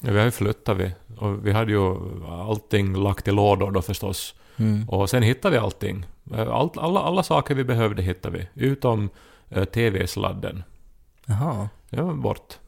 Ja, 0.00 0.12
vi 0.12 0.18
har 0.18 0.24
ju 0.24 0.30
flyttat 0.30 0.76
vi. 0.76 0.92
Och 1.18 1.46
vi 1.46 1.52
hade 1.52 1.72
ju 1.72 1.96
allting 2.28 2.94
lagt 2.96 3.28
i 3.28 3.30
lådor 3.30 3.70
då 3.70 3.82
förstås. 3.82 4.34
Mm. 4.56 4.88
Och 4.88 5.10
sen 5.10 5.22
hittade 5.22 5.52
vi 5.52 5.58
allting. 5.58 6.06
Allt, 6.50 6.78
alla, 6.78 7.00
alla 7.00 7.22
saker 7.22 7.54
vi 7.54 7.64
behövde 7.64 8.02
hittade 8.02 8.38
vi. 8.38 8.66
Utom 8.66 9.10
eh, 9.48 9.64
TV-sladden. 9.64 10.62
Jaha. 11.30 11.68
Den 11.90 12.06
var 12.06 12.14
bort. 12.14 12.58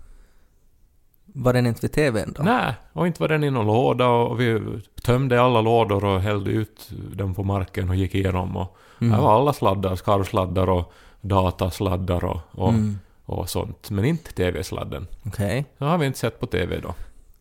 Var 1.34 1.52
den 1.52 1.66
inte 1.66 1.80
vid 1.80 1.92
TVn 1.92 2.32
då? 2.36 2.42
Nej, 2.42 2.74
och 2.92 3.06
inte 3.06 3.20
var 3.22 3.28
den 3.28 3.44
i 3.44 3.50
någon 3.50 3.66
låda 3.66 4.06
och 4.08 4.40
vi 4.40 4.60
tömde 5.02 5.42
alla 5.42 5.60
lådor 5.60 6.04
och 6.04 6.20
hällde 6.20 6.50
ut 6.50 6.88
dem 7.12 7.34
på 7.34 7.42
marken 7.44 7.88
och 7.90 7.96
gick 7.96 8.14
igenom 8.14 8.56
och 8.56 8.76
Mm. 9.00 9.12
här 9.14 9.20
var 9.20 9.34
alla 9.40 9.52
sladdar, 9.52 9.96
skarvsladdar 9.96 10.68
och 10.70 10.92
datasladdar 11.20 12.24
och, 12.24 12.40
och, 12.50 12.68
Mm. 12.68 12.98
och 13.24 13.50
sånt. 13.50 13.90
Men 13.90 14.04
inte 14.04 14.32
TV-sladden. 14.32 15.06
Okej. 15.26 15.64
Det 15.78 15.84
har 15.84 15.98
vi 15.98 16.06
inte 16.06 16.18
sett 16.18 16.40
på 16.40 16.46
TV 16.46 16.80
då. 16.80 16.94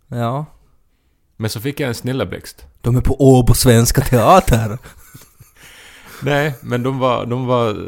Ja. 0.07 0.45
Men 1.37 1.49
så 1.49 1.59
fick 1.61 1.79
jag 1.79 1.87
en 1.87 1.95
snilleblixt. 1.95 2.65
De 2.81 2.95
är 2.97 3.01
på 3.01 3.15
Åbo 3.19 3.53
Svenska 3.53 4.01
Teater. 4.01 4.77
Nej, 6.23 6.55
men 6.61 6.83
de 6.83 6.99
var, 6.99 7.25
de 7.25 7.45
var 7.45 7.87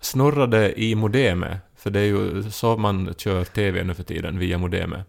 snurrade 0.00 0.80
i 0.80 0.94
modemet. 0.94 1.58
För 1.80 1.90
det 1.90 2.00
är 2.00 2.04
ju 2.04 2.50
så 2.50 2.76
man 2.76 3.14
kör 3.16 3.44
TV 3.44 3.84
nu 3.84 3.94
för 3.94 4.02
tiden, 4.02 4.38
via 4.38 4.58
modemet. 4.58 5.06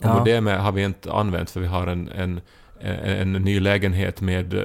Och 0.00 0.06
Ja. 0.06 0.18
modemet 0.18 0.60
har 0.60 0.72
vi 0.72 0.82
inte 0.82 1.12
använt 1.12 1.50
för 1.50 1.60
vi 1.60 1.66
har 1.66 1.86
en, 1.86 2.08
en, 2.08 2.40
en, 2.80 3.32
ny 3.32 3.60
lägenhet 3.60 4.20
med 4.20 4.54
eh, 4.54 4.64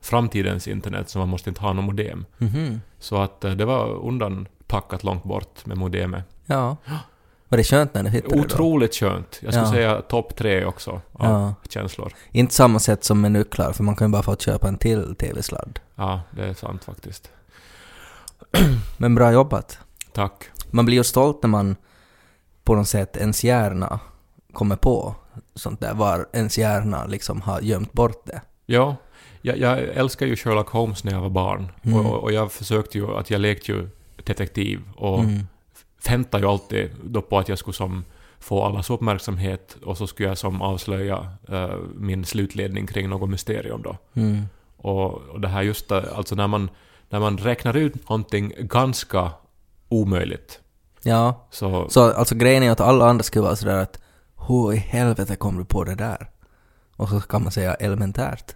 framtidens 0.00 0.68
internet 0.68 1.08
så 1.10 1.18
man 1.18 1.28
måste 1.28 1.48
inte 1.50 1.60
ha 1.60 1.72
någon 1.72 1.84
modem. 1.84 2.24
Mhm. 2.38 2.80
Så 2.98 3.16
att 3.16 3.44
eh, 3.44 3.52
det 3.52 3.64
var 3.64 3.88
undanpackat 4.06 5.04
långt 5.04 5.24
bort 5.24 5.66
med 5.66 5.76
modemet. 5.76 6.24
Ja. 6.46 6.76
Var 7.48 7.58
det 7.58 7.64
skönt 7.64 7.94
när 7.94 8.02
du 8.02 8.10
hittade 8.10 8.34
det 8.34 8.40
då? 8.40 8.44
Otroligt 8.44 8.94
skönt. 8.94 9.38
Jag 9.42 9.52
skulle 9.54 9.66
Ja. 9.66 9.72
säga 9.72 10.00
topp 10.02 10.36
tre 10.36 10.64
också 10.64 10.90
av 10.90 11.00
Ja. 11.12 11.54
känslor. 11.68 12.12
Inte 12.32 12.54
samma 12.54 12.78
sätt 12.78 13.04
som 13.04 13.20
med 13.20 13.32
nycklar, 13.32 13.72
för 13.72 13.82
man 13.84 13.96
kan 13.96 14.08
ju 14.08 14.12
bara 14.12 14.22
få 14.22 14.36
köpa 14.36 14.68
en 14.68 14.78
till 14.78 15.14
TV-sladd. 15.14 15.80
Ja, 15.94 16.20
det 16.30 16.44
är 16.44 16.54
sant 16.54 16.84
faktiskt. 16.84 17.30
Men 18.96 19.14
bra 19.14 19.32
jobbat. 19.32 19.78
Tack. 20.16 20.44
Man 20.70 20.84
blir 20.84 20.96
ju 20.96 21.04
stolt 21.04 21.42
när 21.42 21.48
man 21.48 21.76
på 22.64 22.74
något 22.74 22.88
sätt 22.88 23.16
ens 23.16 23.44
hjärna 23.44 24.00
kommer 24.52 24.76
på 24.76 25.14
sånt 25.54 25.80
där, 25.80 25.94
var 25.94 26.26
ens 26.32 26.58
hjärna 26.58 27.06
liksom 27.06 27.40
har 27.40 27.60
gömt 27.60 27.92
bort 27.92 28.26
det. 28.26 28.40
Ja, 28.66 28.96
jag, 29.42 29.58
jag 29.58 29.78
älskar 29.78 30.26
ju 30.26 30.36
Sherlock 30.36 30.68
Holmes 30.68 31.04
när 31.04 31.12
jag 31.12 31.20
var 31.20 31.30
barn. 31.30 31.72
Mm. 31.82 32.06
Och, 32.06 32.22
och 32.22 32.32
jag 32.32 32.52
försökte 32.52 32.98
ju, 32.98 33.16
att 33.16 33.30
jag 33.30 33.40
lekte 33.40 33.72
ju 33.72 33.88
detektiv 34.24 34.80
och 34.96 35.18
Mm. 35.20 35.46
väntade 36.08 36.42
ju 36.42 36.50
alltid 36.50 36.90
då 37.04 37.22
på 37.22 37.38
att 37.38 37.48
jag 37.48 37.58
skulle 37.58 37.74
som 37.74 38.04
få 38.38 38.62
allas 38.64 38.90
uppmärksamhet 38.90 39.76
och 39.84 39.98
så 39.98 40.06
skulle 40.06 40.28
jag 40.28 40.38
som 40.38 40.62
avslöja 40.62 41.26
eh, 41.48 41.76
min 41.94 42.24
slutledning 42.24 42.86
kring 42.86 43.08
något 43.08 43.30
mysterium 43.30 43.82
då. 43.82 43.96
Mm. 44.14 44.42
Och, 44.76 45.12
och 45.14 45.40
det 45.40 45.48
här 45.48 45.62
just 45.62 45.88
det, 45.88 46.14
alltså 46.14 46.34
när 46.34 46.46
man, 46.46 46.70
när 47.08 47.20
man 47.20 47.38
räknar 47.38 47.76
ut 47.76 48.08
någonting 48.08 48.52
ganska 48.58 49.30
omöjligt 49.88 50.60
Ja, 51.06 51.46
så, 51.50 51.88
så 51.90 52.12
alltså 52.12 52.34
grejen 52.34 52.62
är 52.62 52.70
att 52.70 52.80
alla 52.80 53.08
andra 53.08 53.22
skulle 53.22 53.42
vara 53.42 53.56
sådär 53.56 53.76
att 53.76 53.98
hur 54.48 54.72
i 54.72 54.76
helvete 54.76 55.36
kom 55.36 55.58
du 55.58 55.64
på 55.64 55.84
det 55.84 55.94
där? 55.94 56.30
Och 56.96 57.08
så 57.08 57.20
kan 57.20 57.42
man 57.42 57.52
säga 57.52 57.74
elementärt. 57.74 58.54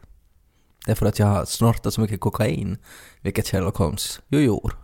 Det 0.86 0.92
är 0.92 0.96
för 0.96 1.06
att 1.06 1.18
jag 1.18 1.26
har 1.26 1.44
snortat 1.44 1.94
så 1.94 2.00
mycket 2.00 2.20
kokain, 2.20 2.78
vilket 3.20 3.48
Sherlock 3.48 3.76
Holmes 3.76 4.20
ju 4.28 4.40
gjorde. 4.40 4.74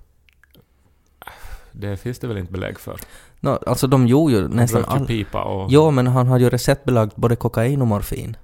det 1.72 1.96
finns 1.96 2.18
det 2.18 2.26
väl 2.26 2.38
inte 2.38 2.52
belägg 2.52 2.80
för. 2.80 3.00
No, 3.40 3.58
alltså 3.66 3.86
de 3.86 4.06
gjorde 4.06 4.34
ju 4.34 4.48
nästan 4.48 4.80
rökte 4.80 4.94
ju 4.94 5.00
all... 5.00 5.06
pipa 5.06 5.42
och... 5.42 5.70
Jo, 5.70 5.90
men 5.90 6.06
han 6.06 6.26
har 6.26 6.38
ju 6.38 6.50
receptbelagt 6.50 7.16
både 7.16 7.36
kokain 7.36 7.80
och 7.80 7.86
morfin. 7.86 8.36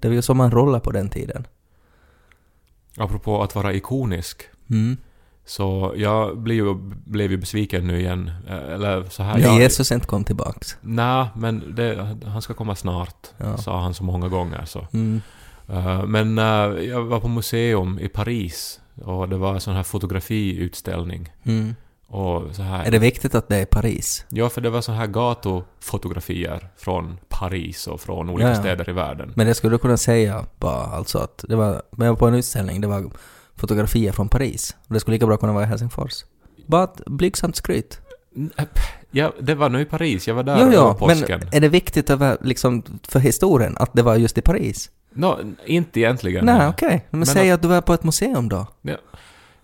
Det 0.00 0.08
var 0.08 0.14
ju 0.14 0.22
som 0.22 0.36
man 0.36 0.50
rollade 0.50 0.84
på 0.84 0.90
den 0.90 1.08
tiden. 1.08 1.46
Apropå 2.96 3.42
att 3.42 3.54
vara 3.54 3.72
ikonisk. 3.72 4.42
Mm. 4.70 4.96
Så 5.48 5.92
jag 5.96 6.38
blev 6.38 6.56
ju, 6.56 6.74
blev 7.04 7.30
ju 7.30 7.36
besviken 7.36 7.86
nu 7.86 8.00
igen. 8.00 8.30
Eh, 8.48 8.72
Eller 8.74 9.04
så 9.04 9.22
här. 9.22 9.38
Jag, 9.38 9.60
Jesus 9.60 9.92
inte 9.92 10.06
kom 10.06 10.24
tillbaks. 10.24 10.76
Nej, 10.80 11.26
men 11.36 11.74
det, 11.74 12.16
han 12.26 12.42
ska 12.42 12.54
komma 12.54 12.74
snart. 12.74 13.26
Ja. 13.36 13.56
Sa 13.56 13.80
han 13.80 13.94
så 13.94 14.04
många 14.04 14.28
gånger. 14.28 14.64
Så. 14.64 14.86
Mm. 14.92 15.20
Eh, 15.68 16.04
men 16.04 16.38
eh, 16.38 16.84
jag 16.84 17.02
var 17.04 17.20
på 17.20 17.28
museum 17.28 17.98
i 17.98 18.08
Paris. 18.08 18.80
Och 19.04 19.28
det 19.28 19.36
var 19.36 19.54
en 19.54 19.60
sån 19.60 19.74
här 19.74 19.82
fotografiutställning. 19.82 21.32
Mm. 21.44 21.74
Och 22.08 22.54
så 22.54 22.62
här. 22.62 22.84
Är 22.84 22.90
det 22.90 22.98
viktigt 22.98 23.34
att 23.34 23.48
det 23.48 23.56
är 23.56 23.66
Paris? 23.66 24.24
Ja, 24.28 24.48
för 24.48 24.60
det 24.60 24.70
var 24.70 24.80
så 24.80 24.92
här 24.92 25.06
gatufotografier 25.06 26.68
från 26.76 27.18
Paris 27.28 27.86
och 27.86 28.00
från 28.00 28.30
olika 28.30 28.48
Ja, 28.48 28.54
ja. 28.54 28.60
städer 28.60 28.90
i 28.90 28.92
världen. 28.92 29.32
Men 29.36 29.46
det 29.46 29.54
skulle 29.54 29.74
du 29.74 29.78
kunna 29.78 29.96
säga 29.96 30.44
bara 30.58 30.84
alltså 30.86 31.18
att 31.18 31.44
det 31.48 31.56
var, 31.56 31.82
men 31.90 32.06
jag 32.06 32.12
var 32.12 32.18
på 32.18 32.26
en 32.26 32.34
utställning, 32.34 32.80
det 32.80 32.86
var 32.88 33.10
fotografier 33.58 34.12
från 34.12 34.28
Paris. 34.28 34.76
Och 34.88 34.94
det 34.94 35.00
skulle 35.00 35.14
lika 35.14 35.26
bra 35.26 35.36
kunna 35.36 35.52
vara 35.52 35.64
i 35.64 35.66
Helsingfors. 35.66 36.24
Bara 36.66 36.84
ett 36.84 37.02
blygsamt 37.06 37.56
skryt. 37.56 38.00
Ja, 39.10 39.32
det 39.40 39.54
var 39.54 39.68
nu 39.68 39.80
i 39.80 39.84
Paris. 39.84 40.28
Jag 40.28 40.34
var 40.34 40.42
där 40.42 40.56
Jo, 40.56 40.62
över 40.62 40.74
jo, 40.74 40.86
men 41.06 41.18
påsken. 41.18 41.40
är 41.52 41.60
det 41.60 41.68
viktigt 41.68 42.10
över, 42.10 42.36
liksom, 42.40 42.82
för 43.02 43.18
historien 43.20 43.76
att 43.78 43.90
det 43.92 44.02
var 44.02 44.16
just 44.16 44.38
i 44.38 44.40
Paris? 44.42 44.90
Nå, 45.12 45.38
inte 45.66 46.00
egentligen. 46.00 46.44
Nej, 46.46 46.68
okej. 46.68 47.06
Men, 47.10 47.18
Men 47.20 47.26
säg 47.26 47.50
att- 47.50 47.54
att 47.54 47.62
du 47.62 47.68
var 47.68 47.80
på 47.80 47.94
ett 47.94 48.04
museum 48.04 48.48
då. 48.48 48.66
Ja, 48.82 48.96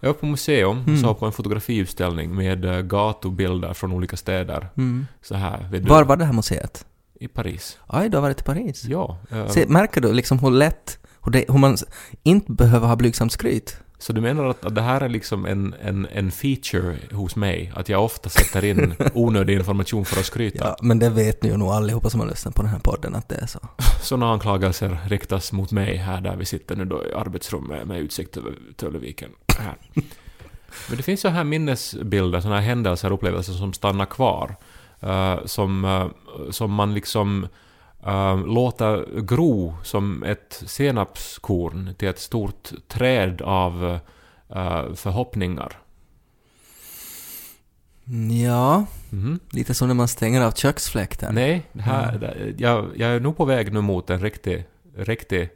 Jag 0.01 0.09
var 0.09 0.15
på 0.15 0.27
museum 0.27 0.79
och 0.81 0.89
Mm. 0.89 1.01
såg 1.01 1.19
på 1.19 1.27
en 1.27 1.33
fotografiutställning 1.33 2.35
med 2.35 2.65
eh, 2.65 2.81
gatubilder 2.81 3.75
från 3.75 3.93
olika 3.93 4.17
städer. 4.17 4.69
Mm. 4.77 5.07
Så 5.23 5.35
här, 5.35 5.81
Var 5.89 6.05
var 6.05 6.17
det 6.17 6.25
här 6.25 6.33
museet? 6.33 6.87
I 7.21 7.29
Paris. 7.29 7.79
Aj, 7.87 8.09
du 8.09 8.17
har 8.17 8.23
varit 8.23 8.41
i 8.41 8.45
Paris. 8.45 8.85
Ja. 8.85 9.19
eh, 9.31 9.47
Se, 9.49 9.67
märker 9.69 10.01
du 10.01 10.13
liksom 10.13 10.39
hur 10.39 10.51
lätt, 10.51 10.99
hur, 11.25 11.33
det, 11.33 11.45
hur 11.49 11.59
man 11.59 11.77
inte 12.23 12.53
behöver 12.53 12.89
ha 12.89 12.97
blygsamt 12.97 13.33
skryt? 13.33 13.77
Så 14.05 14.13
du 14.13 14.21
menar 14.21 14.45
att, 14.45 14.65
att 14.65 14.75
det 14.75 14.81
här 14.81 15.01
är 15.01 15.09
liksom 15.09 15.47
en, 15.47 15.75
en, 15.83 16.07
en 16.13 16.31
feature 16.31 16.97
hos 17.13 17.37
mig? 17.37 17.73
Att 17.77 17.89
jag 17.89 18.05
ofta 18.05 18.29
sätter 18.29 18.65
in 18.65 18.95
onödig 19.15 19.55
information 19.55 20.05
för 20.05 20.21
att 20.21 20.27
skryta? 20.27 20.65
Ja, 20.65 20.77
men 20.83 20.99
det 20.99 21.11
vet 21.11 21.43
ni 21.43 21.49
ju 21.49 21.57
nog 21.57 21.69
allihopa 21.69 22.11
som 22.11 22.21
har 22.21 22.27
lyssnat 22.27 22.55
på 22.55 22.63
den 22.63 22.71
här 22.71 22.79
podden 22.79 23.15
att 23.15 23.29
det 23.29 23.35
är 23.35 23.47
så. 23.47 23.59
Sådana 24.03 24.33
anklagelser 24.33 24.99
riktas 25.09 25.53
mot 25.53 25.73
mig 25.73 25.97
här 25.97 26.21
där 26.21 26.37
vi 26.37 26.45
sitter 26.45 26.77
nu 26.77 26.85
då 26.85 27.07
i 27.07 27.13
arbetsrummet 27.13 27.87
med 27.87 28.01
utsikt 28.01 28.37
över 28.37 28.55
Tölleviken. 28.77 29.31
Här. 29.59 29.77
Men 30.89 30.97
det 30.97 31.03
finns 31.03 31.21
så 31.21 31.29
här 31.29 31.45
minnesbilder, 31.45 32.41
sådana 32.41 32.61
här 32.61 32.67
händelser 32.67 33.09
och 33.09 33.15
upplevelser 33.15 33.53
som 33.53 33.73
stannar 33.73 34.07
kvar. 34.07 34.57
eh, 35.01 35.45
som, 35.45 35.85
eh, 35.85 36.07
som 36.51 36.73
man 36.73 36.95
liksom 36.95 37.47
uh, 38.07 38.47
låter 38.47 39.21
gro 39.21 39.75
som 39.83 40.23
ett 40.23 40.63
senapskorn 40.67 41.95
till 41.99 42.09
ett 42.09 42.19
stort 42.19 42.71
träd 42.89 43.43
av 43.43 43.99
eh, 44.55 44.95
förhoppningar. 44.95 45.79
Ja, 48.45 48.87
Mhm. 49.11 49.41
lite 49.51 49.75
som 49.75 49.89
när 49.89 49.95
man 49.95 50.09
stänger 50.09 50.41
av 50.43 50.51
köksfläkten. 50.53 51.35
Nej, 51.35 51.63
här, 51.79 52.19
det, 52.19 52.55
jag, 52.59 52.87
jag 52.97 53.11
är 53.11 53.21
nog 53.21 53.37
på 53.37 53.45
väg 53.45 53.73
nu 53.73 53.81
mot 53.81 54.11
en 54.11 54.21
riktig, 54.21 54.65
riktig, 54.97 55.49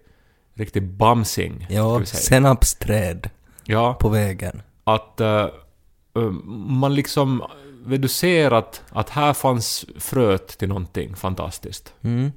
riktig 0.54 0.82
bamsing. 0.82 1.66
Ja, 1.70 2.04
senapsträd 2.04 3.30
Ja, 3.64 3.94
på 4.00 4.08
vägen. 4.08 4.62
att 4.84 5.20
eh, 5.20 5.46
man 6.56 6.94
liksom... 6.94 7.42
Du 7.96 8.08
ser 8.08 8.50
att, 8.50 8.82
att 8.90 9.10
här 9.10 9.32
fanns 9.32 9.86
fröet 9.98 10.58
till 10.58 10.68
någonting 10.68 11.16
fantastiskt. 11.16 11.94
Mm. 12.02 12.32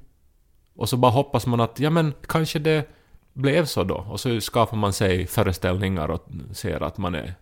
Och 0.76 0.88
så 0.88 0.96
bara 0.96 1.12
hoppas 1.12 1.46
man 1.46 1.60
att, 1.60 1.80
ja 1.80 1.90
men 1.90 2.14
kanske 2.26 2.58
det 2.58 2.88
blev 3.32 3.64
så 3.64 3.84
då. 3.84 3.94
Och 3.94 4.20
så 4.20 4.40
skapar 4.40 4.76
man 4.76 4.92
sig 4.92 5.26
föreställningar 5.26 6.08
och 6.10 6.26
ser 6.52 6.82
att 6.82 6.98
man 6.98 7.14
är, 7.14 7.34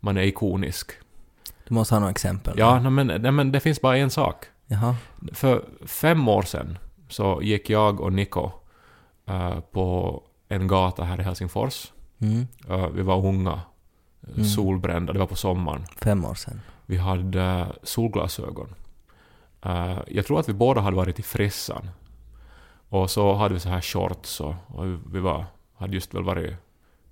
man 0.00 0.16
är 0.16 0.22
ikonisk. 0.22 0.90
Du 1.68 1.74
måste 1.74 1.94
ha 1.94 2.00
några 2.00 2.10
exempel. 2.10 2.54
Ja, 2.58 2.80
nej, 2.80 2.90
men, 2.90 3.06
nej, 3.06 3.32
men 3.32 3.52
det 3.52 3.60
finns 3.60 3.80
bara 3.80 3.96
en 3.96 4.10
sak. 4.10 4.44
Jaha. 4.66 4.96
För 5.32 5.64
fem 5.86 6.28
år 6.28 6.42
sedan 6.42 6.78
så 7.08 7.42
gick 7.42 7.70
jag 7.70 8.00
och 8.00 8.12
Niko 8.12 8.50
eh, 9.26 9.60
på 9.60 10.22
en 10.48 10.68
gata 10.68 11.04
här 11.04 11.20
i 11.20 11.22
Helsingfors. 11.22 11.92
Mm. 12.18 12.46
Eh, 12.68 12.88
vi 12.88 13.02
var 13.02 13.26
unga, 13.26 13.60
Mm. 14.34 14.44
solbrända, 14.44 15.12
det 15.12 15.18
var 15.18 15.26
på 15.26 15.36
sommaren. 15.36 15.84
Fem 16.02 16.24
år 16.24 16.34
sedan. 16.34 16.60
Vi 16.86 16.96
hade 16.96 17.66
solglasögon. 17.82 18.74
Eh, 19.62 19.98
jag 20.08 20.26
tror 20.26 20.40
att 20.40 20.48
vi 20.48 20.52
båda 20.52 20.80
hade 20.80 20.96
varit 20.96 21.18
i 21.18 21.22
Frissan. 21.22 21.88
Och 22.88 23.10
så 23.10 23.34
hade 23.34 23.54
vi 23.54 23.60
så 23.60 23.68
här 23.68 23.80
shorts 23.80 24.40
och, 24.40 24.54
och 24.68 24.84
vi 25.12 25.20
var, 25.20 25.44
hade 25.76 25.94
just 25.94 26.14
väl 26.14 26.22
varit 26.22 26.54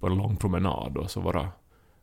på 0.01 0.07
en 0.07 0.15
lång 0.17 0.37
promenad 0.37 0.97
och 0.97 1.11
så 1.11 1.21
våra 1.21 1.49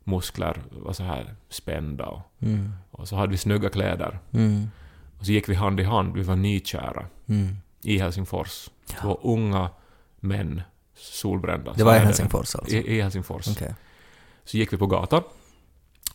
muskler 0.03 0.61
var 0.71 0.93
så 0.93 1.03
här 1.03 1.35
spända 1.49 2.05
och, 2.05 2.21
Mm. 2.41 2.71
och 2.91 3.07
så 3.07 3.15
hade 3.15 3.31
vi 3.31 3.37
snygga 3.37 3.69
kläder. 3.69 4.19
Mm. 4.31 4.67
Och 5.19 5.25
så 5.25 5.31
gick 5.31 5.49
vi 5.49 5.55
hand 5.55 5.79
i 5.79 5.83
hand, 5.83 6.13
vi 6.15 6.23
var 6.23 6.35
nykära 6.35 7.05
Mm. 7.27 7.55
i 7.81 7.97
Helsingfors. 7.99 8.69
Två 9.01 9.19
unga 9.23 9.69
män, 10.19 10.61
solbrända. 10.95 11.73
Det 11.73 11.83
var 11.83 11.95
i 11.95 11.99
Helsingfors 11.99 12.55
alltså? 12.55 12.75
I, 12.75 12.97
I 12.97 13.01
Helsingfors. 13.01 13.47
Okej. 13.47 13.75
Så 14.43 14.57
gick 14.57 14.73
vi 14.73 14.77
på 14.77 14.87
gatan. 14.87 15.23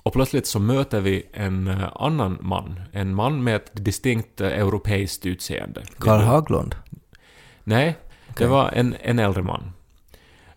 Och 0.07 0.13
plötsligt 0.13 0.47
så 0.47 0.59
möter 0.59 1.01
vi 1.01 1.27
en 1.33 1.69
eh, 1.69 1.89
annan 1.95 2.39
man. 2.41 2.81
En 2.93 3.15
man 3.15 3.45
med 3.45 3.57
ett 3.57 3.71
distinkt 3.85 4.41
eh, 4.41 4.49
europeiskt 4.53 5.27
utseende. 5.27 5.83
Karl 5.99 6.21
Haglund? 6.23 6.75
Nej, 7.65 7.97
Okej. 8.31 8.35
det 8.37 8.47
var 8.47 8.71
en, 8.71 8.97
en 9.01 9.19
äldre 9.19 9.43
man. 9.43 9.73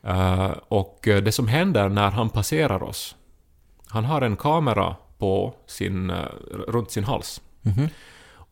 Eh, 0.04 0.52
och 0.68 1.00
det 1.04 1.32
som 1.32 1.48
händer 1.48 1.90
när 1.90 2.12
han 2.12 2.30
passerar 2.30 2.84
oss, 2.84 3.16
han 3.88 4.06
har 4.06 4.22
en 4.22 4.38
kamera 4.38 4.96
på 5.18 5.54
sin, 5.68 6.10
eh, 6.10 6.26
runt 6.68 6.92
sin 6.92 7.04
hals. 7.04 7.42
Mhm. 7.62 7.88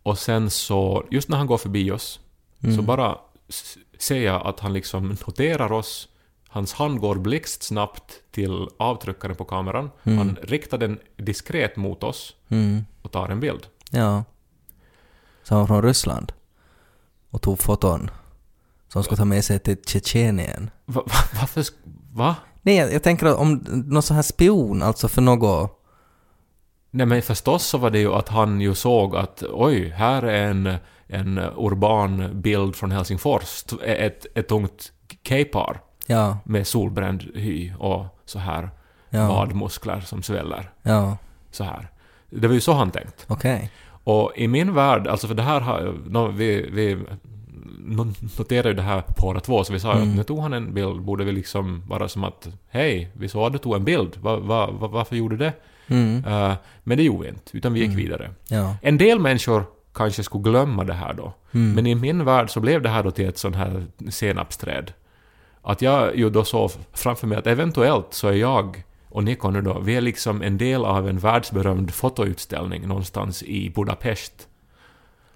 Och 0.04 0.20
sen 0.20 0.50
så, 0.50 1.04
just 1.12 1.30
när 1.30 1.38
han 1.38 1.48
går 1.48 1.58
förbi 1.58 1.92
oss, 1.92 2.20
så 2.62 2.68
Mm. 2.68 2.86
bara 2.86 3.18
s- 3.50 3.77
ser 4.00 4.22
jag 4.25 4.48
att 4.48 4.60
han 4.60 4.74
liksom 4.74 5.08
noterar 5.08 5.72
oss. 5.72 6.08
Hans 6.58 6.74
hand 6.74 7.00
går 7.00 7.16
blixtsnabbt 7.16 8.22
till 8.32 8.68
avtryckaren 8.78 9.36
på 9.36 9.46
kameran. 9.46 9.90
Mm. 10.04 10.18
Han 10.18 10.38
riktar 10.42 10.78
den 10.78 11.00
diskret 11.18 11.76
mot 11.76 12.04
oss 12.04 12.36
Mm. 12.50 12.86
och 13.02 13.12
tar 13.12 13.30
en 13.30 13.40
bild. 13.40 13.68
Ja. 13.92 14.24
Så 15.44 15.54
han 15.54 15.60
var 15.60 15.68
från 15.68 15.82
Ryssland? 15.84 16.32
Och 17.30 17.42
tog 17.42 17.60
foton? 17.60 18.10
Som 18.88 19.04
skulle 19.04 19.18
ta 19.18 19.26
med 19.26 19.46
sig 19.46 19.60
till 19.60 19.78
Tjetjenien? 19.86 20.70
Va, 20.86 21.02
va, 21.06 21.14
varför... 21.40 21.66
Va? 22.14 22.36
Nej, 22.62 22.76
jag, 22.76 22.94
jag 22.94 23.04
tänker 23.04 23.26
att 23.26 23.38
om 23.38 23.64
någon 23.68 24.04
sån 24.04 24.16
här 24.16 24.24
spion, 24.24 24.82
alltså 24.82 25.08
för 25.08 25.22
något... 25.22 25.72
Nej 26.92 27.06
men 27.06 27.22
förstås 27.22 27.66
så 27.66 27.78
var 27.78 27.90
det 27.90 28.00
ju 28.00 28.14
att 28.14 28.30
han 28.30 28.62
ju 28.62 28.76
såg 28.76 29.16
att 29.16 29.44
oj, 29.52 29.90
här 29.90 30.24
är 30.24 30.48
en, 30.50 30.76
en 31.08 31.38
urban 31.38 32.42
bild 32.42 32.76
från 32.76 32.92
Helsingfors. 32.92 33.64
Ett, 33.84 34.26
ett 34.36 34.52
ungt 34.52 34.92
K-par 35.30 35.82
Ja, 36.08 36.38
med 36.44 36.68
solbränd 36.68 37.24
hy 37.36 37.72
och 37.80 38.06
så 38.26 38.40
här 38.40 38.70
ja, 39.10 39.28
vadmuskler 39.28 40.00
som 40.00 40.24
sväller. 40.24 40.70
ja, 40.84 41.18
Så 41.52 41.64
här. 41.64 41.88
Det 42.30 42.48
var 42.48 42.54
ju 42.54 42.62
så 42.62 42.74
han 42.74 42.92
tänkt. 42.92 43.26
okej. 43.28 43.72
Och 44.04 44.32
i 44.36 44.48
min 44.48 44.74
värld, 44.74 45.08
alltså 45.08 45.28
för 45.28 45.36
det 45.36 45.44
här 45.44 45.62
har... 45.62 45.96
No, 46.10 46.28
vi, 46.32 46.70
vi 46.72 46.96
no- 47.86 48.38
noterade 48.40 48.70
ju 48.70 48.76
det 48.76 48.82
här 48.82 49.04
båda 49.18 49.40
två, 49.40 49.64
så 49.64 49.74
vi 49.74 49.80
sa 49.80 49.92
Mm. 49.94 50.10
att 50.10 50.16
nu 50.16 50.24
tog 50.24 50.40
han 50.40 50.54
en 50.54 50.74
bild, 50.74 51.02
borde 51.02 51.24
vi 51.24 51.32
liksom 51.32 51.84
vara 51.88 52.08
som 52.08 52.24
att 52.24 52.48
hej, 52.70 53.10
vi 53.14 53.30
såg 53.30 53.46
att 53.48 53.54
du 53.54 53.58
tog 53.60 53.76
en 53.76 53.84
bild, 53.84 54.18
va, 54.18 54.36
va, 54.40 54.72
va, 54.72 54.88
varför 54.88 55.16
gjorde 55.16 55.36
du 55.38 55.46
det? 55.46 55.54
Mm, 55.88 56.24
Eh, 56.28 56.54
men 56.84 56.98
det 56.98 57.04
gjorde 57.04 57.24
vi 57.24 57.30
inte, 57.30 57.58
utan 57.58 57.74
vi 57.74 57.80
gick 57.80 57.88
Mm. 57.90 57.98
vidare. 58.04 58.30
ja. 58.48 58.76
En 58.82 58.98
del 58.98 59.20
människor 59.20 59.64
kanske 59.94 60.24
skulle 60.24 60.44
glömma 60.44 60.84
det 60.84 60.94
här 60.94 61.14
då, 61.14 61.34
Mm. 61.52 61.74
men 61.74 61.88
i 61.88 61.96
min 61.96 62.26
värld 62.26 62.50
så 62.50 62.60
blev 62.60 62.82
det 62.82 62.90
här 62.90 63.04
då 63.04 63.12
till 63.12 63.30
ett 63.30 63.38
sånt 63.38 63.56
här 63.56 63.86
senapsträd. 64.10 64.92
Att 65.69 65.81
jag 65.81 66.15
ju 66.17 66.29
då 66.29 66.43
såg 66.43 66.71
framför 66.93 67.27
mig 67.27 67.38
att 67.38 67.47
eventuellt 67.47 68.07
så 68.09 68.27
är 68.27 68.33
jag 68.33 68.83
och 69.09 69.24
Niko 69.24 69.50
nu 69.51 69.62
då, 69.62 69.79
vi 69.79 69.95
är 69.95 70.01
liksom 70.01 70.41
en 70.41 70.57
del 70.57 70.86
av 70.86 71.09
en 71.09 71.19
världsberömd 71.19 71.93
fotoutställning 71.93 72.88
någonstans 72.88 73.43
i 73.43 73.69
Budapest. 73.69 74.33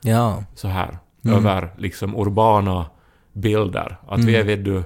Ja. 0.02 0.44
Så 0.56 0.68
här. 0.68 0.98
Mm. 1.26 1.38
Över 1.38 1.70
liksom 1.78 2.16
urbana 2.16 2.86
bilder. 3.34 3.98
Att 4.08 4.20
vi 4.20 4.36
är, 4.36 4.42
Mm. 4.42 4.48
vet 4.48 4.66
du, 4.66 4.84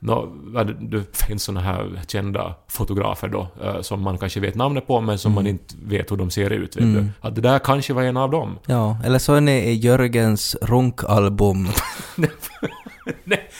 vad 0.00 0.76
det 0.80 1.16
finns 1.16 1.42
såna 1.42 1.60
här 1.60 2.00
kända 2.08 2.54
fotografer 2.68 3.28
då, 3.28 3.48
eh, 3.62 3.80
som 3.80 4.02
man 4.02 4.18
kanske 4.18 4.40
vet 4.40 4.54
namnet 4.54 4.86
på, 4.86 5.00
men 5.00 5.18
som 5.18 5.32
Mm. 5.32 5.44
man 5.44 5.50
inte 5.50 5.74
vet 5.84 6.10
hur 6.12 6.16
de 6.16 6.30
ser 6.30 6.50
ut. 6.50 6.76
Vet 6.76 6.84
Mm. 6.84 6.94
du. 6.94 7.28
Att 7.28 7.34
det 7.34 7.40
där 7.40 7.58
kanske 7.58 7.92
var 7.92 8.02
en 8.02 8.16
av 8.16 8.30
dem. 8.30 8.58
Ja, 8.66 8.96
eller 9.04 9.18
så 9.18 9.34
är 9.34 9.40
ni 9.40 9.52
i 9.58 9.74
Jörgens 9.74 10.56
runkalbum 10.62 11.68
Nej. 13.24 13.50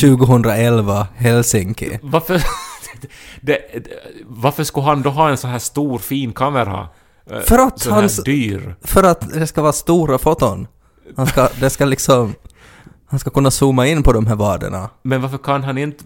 2011 0.00 1.06
Helsinki. 1.16 1.98
Varför, 2.02 2.42
det, 3.40 3.58
varför 4.26 4.64
skulle 4.64 4.86
han 4.86 5.02
då 5.02 5.10
ha 5.10 5.30
en 5.30 5.36
sån 5.36 5.50
här 5.50 5.58
stor 5.58 5.98
fin 5.98 6.32
kamera? 6.32 6.88
Eh, 7.30 7.40
För 7.40 7.58
att 7.58 7.80
sån 7.80 7.92
hans- 7.92 8.22
dyr. 8.24 8.74
För 8.82 9.02
att 9.02 9.32
det 9.34 9.46
ska 9.46 9.62
vara 9.62 9.72
stora 9.72 10.18
foton. 10.18 10.66
Han 11.16 11.26
ska, 11.26 11.48
det 11.60 11.70
ska 11.70 11.84
liksom... 11.84 12.34
Han 13.10 13.20
ska 13.20 13.30
kunna 13.30 13.50
zooma 13.50 13.86
in 13.86 14.02
på 14.02 14.12
de 14.12 14.26
här 14.26 14.34
vaderna. 14.36 14.90
Men 15.02 15.22
varför 15.22 15.38
kan 15.38 15.64
han 15.64 15.78
inte... 15.78 16.04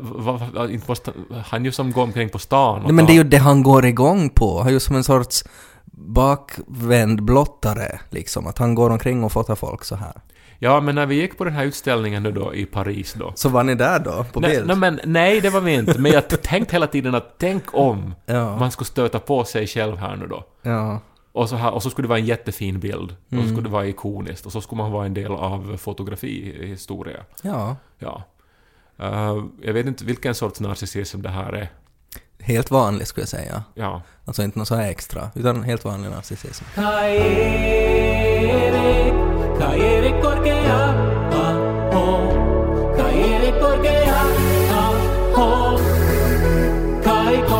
Varför, 0.00 0.70
inte 0.70 0.86
på 0.86 0.94
sta, 0.94 1.12
han 1.46 1.64
ju 1.64 1.72
som 1.72 1.92
går 1.92 2.02
omkring 2.02 2.28
på 2.28 2.38
stan 2.38 2.82
Nej, 2.82 2.92
men 2.92 3.06
det 3.06 3.12
är 3.12 3.14
ju 3.14 3.24
det 3.24 3.36
han 3.36 3.62
går 3.62 3.86
igång 3.86 4.30
på. 4.30 4.58
Han 4.58 4.68
är 4.68 4.72
ju 4.72 4.80
som 4.80 4.96
en 4.96 5.04
sorts 5.04 5.44
bakvänd 5.92 7.22
blottare, 7.22 7.98
liksom. 8.10 8.46
Att 8.46 8.58
han 8.58 8.74
går 8.74 8.90
omkring 8.90 9.24
och 9.24 9.32
fotar 9.32 9.54
folk 9.54 9.84
så 9.84 9.96
här. 9.96 10.12
Ja, 10.58 10.80
men 10.80 10.94
när 10.94 11.06
vi 11.06 11.14
gick 11.14 11.38
på 11.38 11.44
den 11.44 11.52
här 11.52 11.64
utställningen 11.64 12.22
nu 12.22 12.32
då 12.32 12.54
i 12.54 12.66
Paris 12.66 13.14
då. 13.18 13.32
Så 13.36 13.48
var 13.48 13.64
ni 13.64 13.74
där 13.74 13.98
då, 13.98 14.24
på 14.32 14.40
nej, 14.40 14.50
bild? 14.50 14.66
nej, 14.66 14.76
men, 14.76 15.00
nej, 15.04 15.40
det 15.40 15.50
var 15.50 15.60
vi 15.60 15.74
inte. 15.74 15.98
Men 15.98 16.12
jag 16.12 16.28
tänkte 16.42 16.72
hela 16.74 16.86
tiden 16.86 17.14
att 17.14 17.34
tänk 17.38 17.74
om 17.74 18.14
ja. 18.26 18.56
man 18.58 18.70
skulle 18.70 18.86
stöta 18.86 19.18
på 19.18 19.44
sig 19.44 19.66
själv 19.66 19.96
här 19.96 20.16
nu 20.16 20.26
då. 20.26 20.44
ja. 20.62 21.00
Och 21.32 21.48
så, 21.48 21.56
här, 21.56 21.70
och 21.74 21.82
så 21.82 21.90
skulle 21.90 22.04
det 22.04 22.08
vara 22.10 22.18
en 22.18 22.24
jättefin 22.26 22.80
bild. 22.80 23.10
Och 23.10 23.16
så 23.30 23.34
Mm. 23.36 23.48
skulle 23.48 23.62
det 23.62 23.72
vara 23.72 23.86
ikoniskt. 23.86 24.46
Och 24.46 24.52
så 24.52 24.60
skulle 24.60 24.82
man 24.82 24.92
vara 24.92 25.06
en 25.06 25.14
del 25.14 25.32
av 25.32 25.76
fotografihistoria. 25.76 27.16
Ja. 27.42 27.76
Ja. 27.98 28.22
Eh, 28.98 29.44
jag 29.62 29.72
vet 29.72 29.86
inte 29.86 30.04
vilken 30.04 30.34
sorts 30.34 30.60
narcissism 30.60 31.22
det 31.22 31.28
här 31.28 31.52
är. 31.52 31.68
Helt 32.40 32.70
vanlig 32.70 33.06
skulle 33.06 33.22
jag 33.22 33.28
säga. 33.28 33.62
Ja. 33.74 34.02
Alltså 34.24 34.42
inte 34.42 34.58
något 34.58 34.68
så 34.68 34.74
här 34.74 34.90
extra, 34.90 35.30
utan 35.34 35.62
helt 35.62 35.84
vanlig 35.84 36.10
narcissism. 36.10 36.64
Korkea, 40.22 40.80
aho. 41.32 42.04
Korkea, 43.60 44.20
aho. 44.70 45.78
Kai 47.04 47.36
ko 47.48 47.58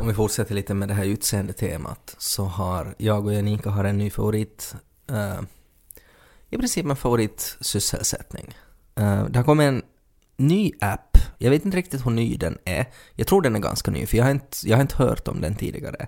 Om 0.00 0.08
vi 0.08 0.14
fortsätter 0.14 0.54
lite 0.54 0.74
med 0.74 0.88
det 0.88 0.94
här 0.94 1.04
utseendetemat 1.04 2.16
så 2.18 2.44
har 2.44 2.94
jag 2.98 3.26
och 3.26 3.34
Janika 3.34 3.70
har 3.70 3.84
en 3.84 3.98
ny 3.98 4.10
favorit, 4.10 4.74
Uh, 5.10 5.40
i 6.50 6.56
princip 6.58 6.86
en 6.86 6.96
favoritsysselsättning. 6.96 8.54
Uh, 9.00 9.24
det 9.24 9.38
har 9.38 9.44
kommit 9.44 9.64
en 9.64 9.82
ny 10.36 10.72
app, 10.80 11.18
jag 11.38 11.50
vet 11.50 11.64
inte 11.64 11.76
riktigt 11.76 12.06
hur 12.06 12.10
ny 12.10 12.36
den 12.36 12.58
är, 12.64 12.86
jag 13.14 13.26
tror 13.26 13.42
den 13.42 13.56
är 13.56 13.60
ganska 13.60 13.90
ny 13.90 14.06
för 14.06 14.16
jag 14.16 14.24
har 14.24 14.30
inte, 14.30 14.56
jag 14.64 14.76
har 14.76 14.82
inte 14.82 14.96
hört 14.96 15.28
om 15.28 15.40
den 15.40 15.54
tidigare. 15.54 16.06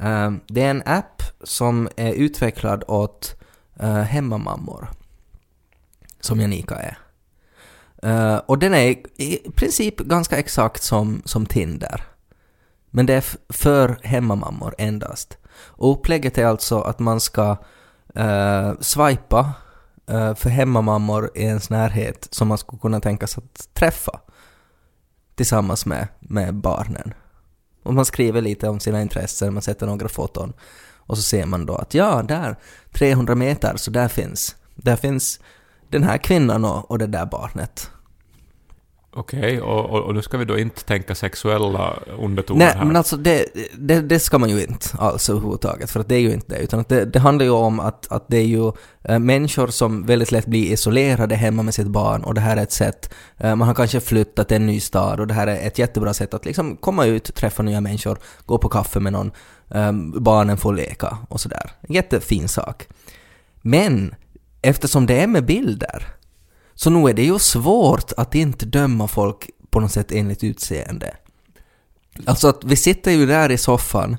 Ehm, 0.00 0.40
det 0.46 0.62
är 0.62 0.70
en 0.70 0.82
app 0.86 1.22
som 1.44 1.88
är 1.96 2.12
utvecklad 2.12 2.84
åt 2.88 3.40
eh, 3.80 3.94
hemmamammor, 3.94 4.88
som 6.20 6.40
Janika 6.40 6.74
är. 6.74 6.98
Eh, 8.02 8.36
och 8.36 8.58
den 8.58 8.74
är 8.74 8.88
i 9.20 9.50
princip 9.56 9.98
ganska 9.98 10.36
exakt 10.36 10.82
som, 10.82 11.22
som 11.24 11.46
Tinder. 11.46 12.04
Men 12.90 13.06
det 13.06 13.14
är 13.14 13.24
för 13.52 13.98
hemmamammor 14.02 14.74
endast. 14.78 15.38
Och 15.52 15.92
upplägget 15.92 16.38
är 16.38 16.46
alltså 16.46 16.80
att 16.80 16.98
man 16.98 17.20
ska 17.20 17.56
uh, 18.18 18.72
swipa 18.80 19.52
eh, 20.06 20.34
för 20.34 20.50
hemmamammor 20.50 21.30
i 21.34 21.42
ens 21.42 21.70
närhet 21.70 22.28
som 22.30 22.48
man 22.48 22.58
skulle 22.58 22.80
kunna 22.80 23.00
tänka 23.00 23.26
sig 23.26 23.42
att 23.44 23.74
träffa 23.74 24.20
tillsammans 25.34 25.86
med, 25.86 26.08
med 26.20 26.54
barnen. 26.54 27.14
Och 27.82 27.94
man 27.94 28.04
skriver 28.04 28.40
lite 28.40 28.68
om 28.68 28.80
sina 28.80 29.02
intressen, 29.02 29.54
man 29.54 29.62
sätter 29.62 29.86
några 29.86 30.08
foton 30.08 30.52
och 31.10 31.16
så 31.16 31.22
ser 31.22 31.46
man 31.46 31.66
då 31.66 31.74
att 31.74 31.94
ja, 31.94 32.22
där, 32.22 32.56
300 32.92 33.34
meter, 33.34 33.76
så 33.76 33.90
där 33.90 34.08
finns, 34.08 34.56
där 34.74 34.96
finns 34.96 35.40
den 35.88 36.02
här 36.02 36.18
kvinnan 36.18 36.64
och, 36.64 36.90
och 36.90 36.98
det 36.98 37.06
där 37.06 37.26
barnet. 37.26 37.90
Okej, 39.12 39.60
och, 39.60 39.90
och, 39.90 40.00
och 40.00 40.14
nu 40.14 40.22
ska 40.22 40.38
vi 40.38 40.44
då 40.44 40.58
inte 40.58 40.84
tänka 40.84 41.14
sexuella 41.14 41.98
undertoner 42.18 42.64
Nej, 42.64 42.74
här. 42.76 42.84
men 42.84 42.96
alltså 42.96 43.16
det, 43.16 43.46
det, 43.78 44.00
det 44.00 44.18
ska 44.18 44.38
man 44.38 44.50
ju 44.50 44.62
inte 44.62 44.88
alls 44.98 45.30
överhuvudtaget, 45.30 45.90
för 45.90 46.00
att 46.00 46.08
det 46.08 46.14
är 46.14 46.20
ju 46.20 46.32
inte 46.32 46.54
det, 46.54 46.58
utan 46.58 46.80
att 46.80 46.88
det, 46.88 47.04
det 47.04 47.18
handlar 47.18 47.44
ju 47.44 47.50
om 47.50 47.80
att, 47.80 48.12
att 48.12 48.28
det 48.28 48.36
är 48.36 48.46
ju 48.46 48.72
äh, 49.02 49.18
människor 49.18 49.66
som 49.66 50.06
väldigt 50.06 50.32
lätt 50.32 50.46
blir 50.46 50.72
isolerade 50.72 51.34
hemma 51.34 51.62
med 51.62 51.74
sitt 51.74 51.86
barn 51.86 52.24
och 52.24 52.34
det 52.34 52.40
här 52.40 52.56
är 52.56 52.62
ett 52.62 52.72
sätt, 52.72 53.14
äh, 53.38 53.56
man 53.56 53.68
har 53.68 53.74
kanske 53.74 54.00
flyttat 54.00 54.48
till 54.48 54.56
en 54.56 54.66
ny 54.66 54.80
stad 54.80 55.20
och 55.20 55.26
det 55.26 55.34
här 55.34 55.46
är 55.46 55.66
ett 55.66 55.78
jättebra 55.78 56.14
sätt 56.14 56.34
att 56.34 56.44
liksom 56.44 56.76
komma 56.76 57.06
ut, 57.06 57.34
träffa 57.34 57.62
nya 57.62 57.80
människor, 57.80 58.18
gå 58.46 58.58
på 58.58 58.68
kaffe 58.68 59.00
med 59.00 59.12
någon, 59.12 59.30
äh, 59.74 59.92
barnen 60.20 60.56
får 60.56 60.74
leka 60.74 61.18
och 61.28 61.40
sådär. 61.40 61.70
Jättefin 61.88 62.48
sak. 62.48 62.86
Men 63.62 64.14
eftersom 64.62 65.06
det 65.06 65.20
är 65.20 65.26
med 65.26 65.44
bilder 65.44 66.06
så 66.82 66.90
nog 66.90 67.10
är 67.10 67.14
det 67.14 67.24
ju 67.24 67.38
svårt 67.38 68.12
att 68.16 68.34
inte 68.34 68.66
döma 68.66 69.08
folk 69.08 69.50
på 69.70 69.80
något 69.80 69.92
sätt 69.92 70.12
enligt 70.12 70.44
utseende. 70.44 71.16
Alltså 72.26 72.48
att 72.48 72.64
vi 72.64 72.76
sitter 72.76 73.10
ju 73.10 73.26
där 73.26 73.50
i 73.50 73.58
soffan 73.58 74.16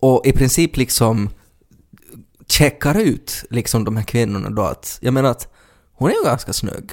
och 0.00 0.26
i 0.26 0.32
princip 0.32 0.76
liksom 0.76 1.30
checkar 2.46 2.94
ut 3.00 3.44
liksom 3.50 3.84
de 3.84 3.96
här 3.96 4.04
kvinnorna 4.04 4.50
då 4.50 4.62
att, 4.62 4.98
jag 5.02 5.14
menar 5.14 5.30
att 5.30 5.48
hon 5.92 6.10
är 6.10 6.14
ju 6.14 6.24
ganska 6.24 6.52
snygg. 6.52 6.90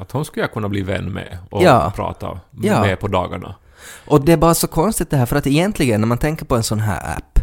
Att 0.00 0.12
hon 0.12 0.24
skulle 0.24 0.42
jag 0.44 0.52
kunna 0.52 0.68
bli 0.68 0.82
vän 0.82 1.12
med 1.12 1.38
och 1.50 1.62
Ja. 1.62 1.92
prata 1.96 2.40
Ja. 2.62 2.80
med 2.80 3.00
på 3.00 3.08
dagarna. 3.08 3.54
Och 4.06 4.24
det 4.24 4.32
är 4.32 4.36
bara 4.36 4.54
så 4.54 4.66
konstigt 4.66 5.10
det 5.10 5.16
här 5.16 5.26
för 5.26 5.36
att 5.36 5.46
egentligen 5.46 6.00
när 6.00 6.08
man 6.08 6.18
tänker 6.18 6.44
på 6.46 6.56
en 6.56 6.62
sån 6.62 6.80
här 6.80 7.16
app 7.16 7.38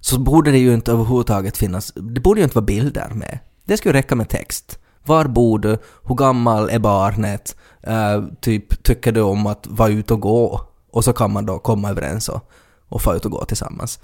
så 0.00 0.18
borde 0.18 0.50
det 0.50 0.58
ju 0.58 0.74
inte 0.74 0.92
överhuvudtaget 0.92 1.56
finnas, 1.58 1.92
det 1.94 2.20
borde 2.20 2.40
ju 2.40 2.44
inte 2.44 2.56
vara 2.56 2.64
bilder 2.66 3.08
med. 3.14 3.38
Det 3.64 3.76
skulle 3.76 3.94
räcka 3.98 4.14
med 4.14 4.28
text. 4.28 4.78
Var 5.04 5.24
bor 5.24 5.58
du? 5.58 5.78
Hur 6.02 6.14
gammal 6.14 6.70
är 6.70 6.78
barnet? 6.78 7.56
Eh, 7.82 8.24
typ, 8.40 8.82
tycker 8.82 9.12
du 9.12 9.20
om 9.20 9.46
att 9.46 9.66
vara 9.66 9.88
ute 9.88 10.14
och 10.14 10.20
gå? 10.20 10.60
Och 10.90 11.04
så 11.04 11.12
kan 11.12 11.32
man 11.32 11.46
då 11.46 11.58
komma 11.58 11.90
överens 11.90 12.28
och, 12.28 12.50
och 12.88 13.02
få 13.02 13.14
ut 13.14 13.24
och 13.24 13.30
gå 13.30 13.44
tillsammans. 13.44 14.00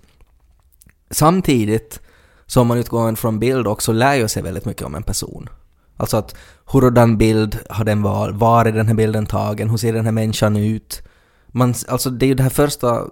Samtidigt 1.10 2.00
som 2.46 2.66
man 2.66 2.78
utgår 2.78 3.14
från 3.14 3.38
bild 3.38 3.66
också 3.66 3.92
lär 3.92 4.14
ju 4.14 4.28
sig 4.28 4.42
väldigt 4.42 4.64
mycket 4.64 4.86
om 4.86 4.94
en 4.94 5.02
person. 5.02 5.48
Alltså 5.96 6.16
att 6.16 6.34
hurdan 6.64 7.18
bild 7.18 7.58
har 7.70 7.84
den 7.84 8.02
var, 8.02 8.30
var 8.30 8.64
är 8.64 8.72
den 8.72 8.86
här 8.86 8.94
bilden 8.94 9.26
tagen, 9.26 9.70
hur 9.70 9.76
ser 9.76 9.92
den 9.92 10.04
här 10.04 10.12
människan 10.12 10.56
ut? 10.56 11.02
Man, 11.46 11.74
alltså 11.88 12.10
det 12.10 12.26
är 12.26 12.28
ju 12.28 12.34
det 12.34 12.42
här 12.42 12.50
första 12.50 13.04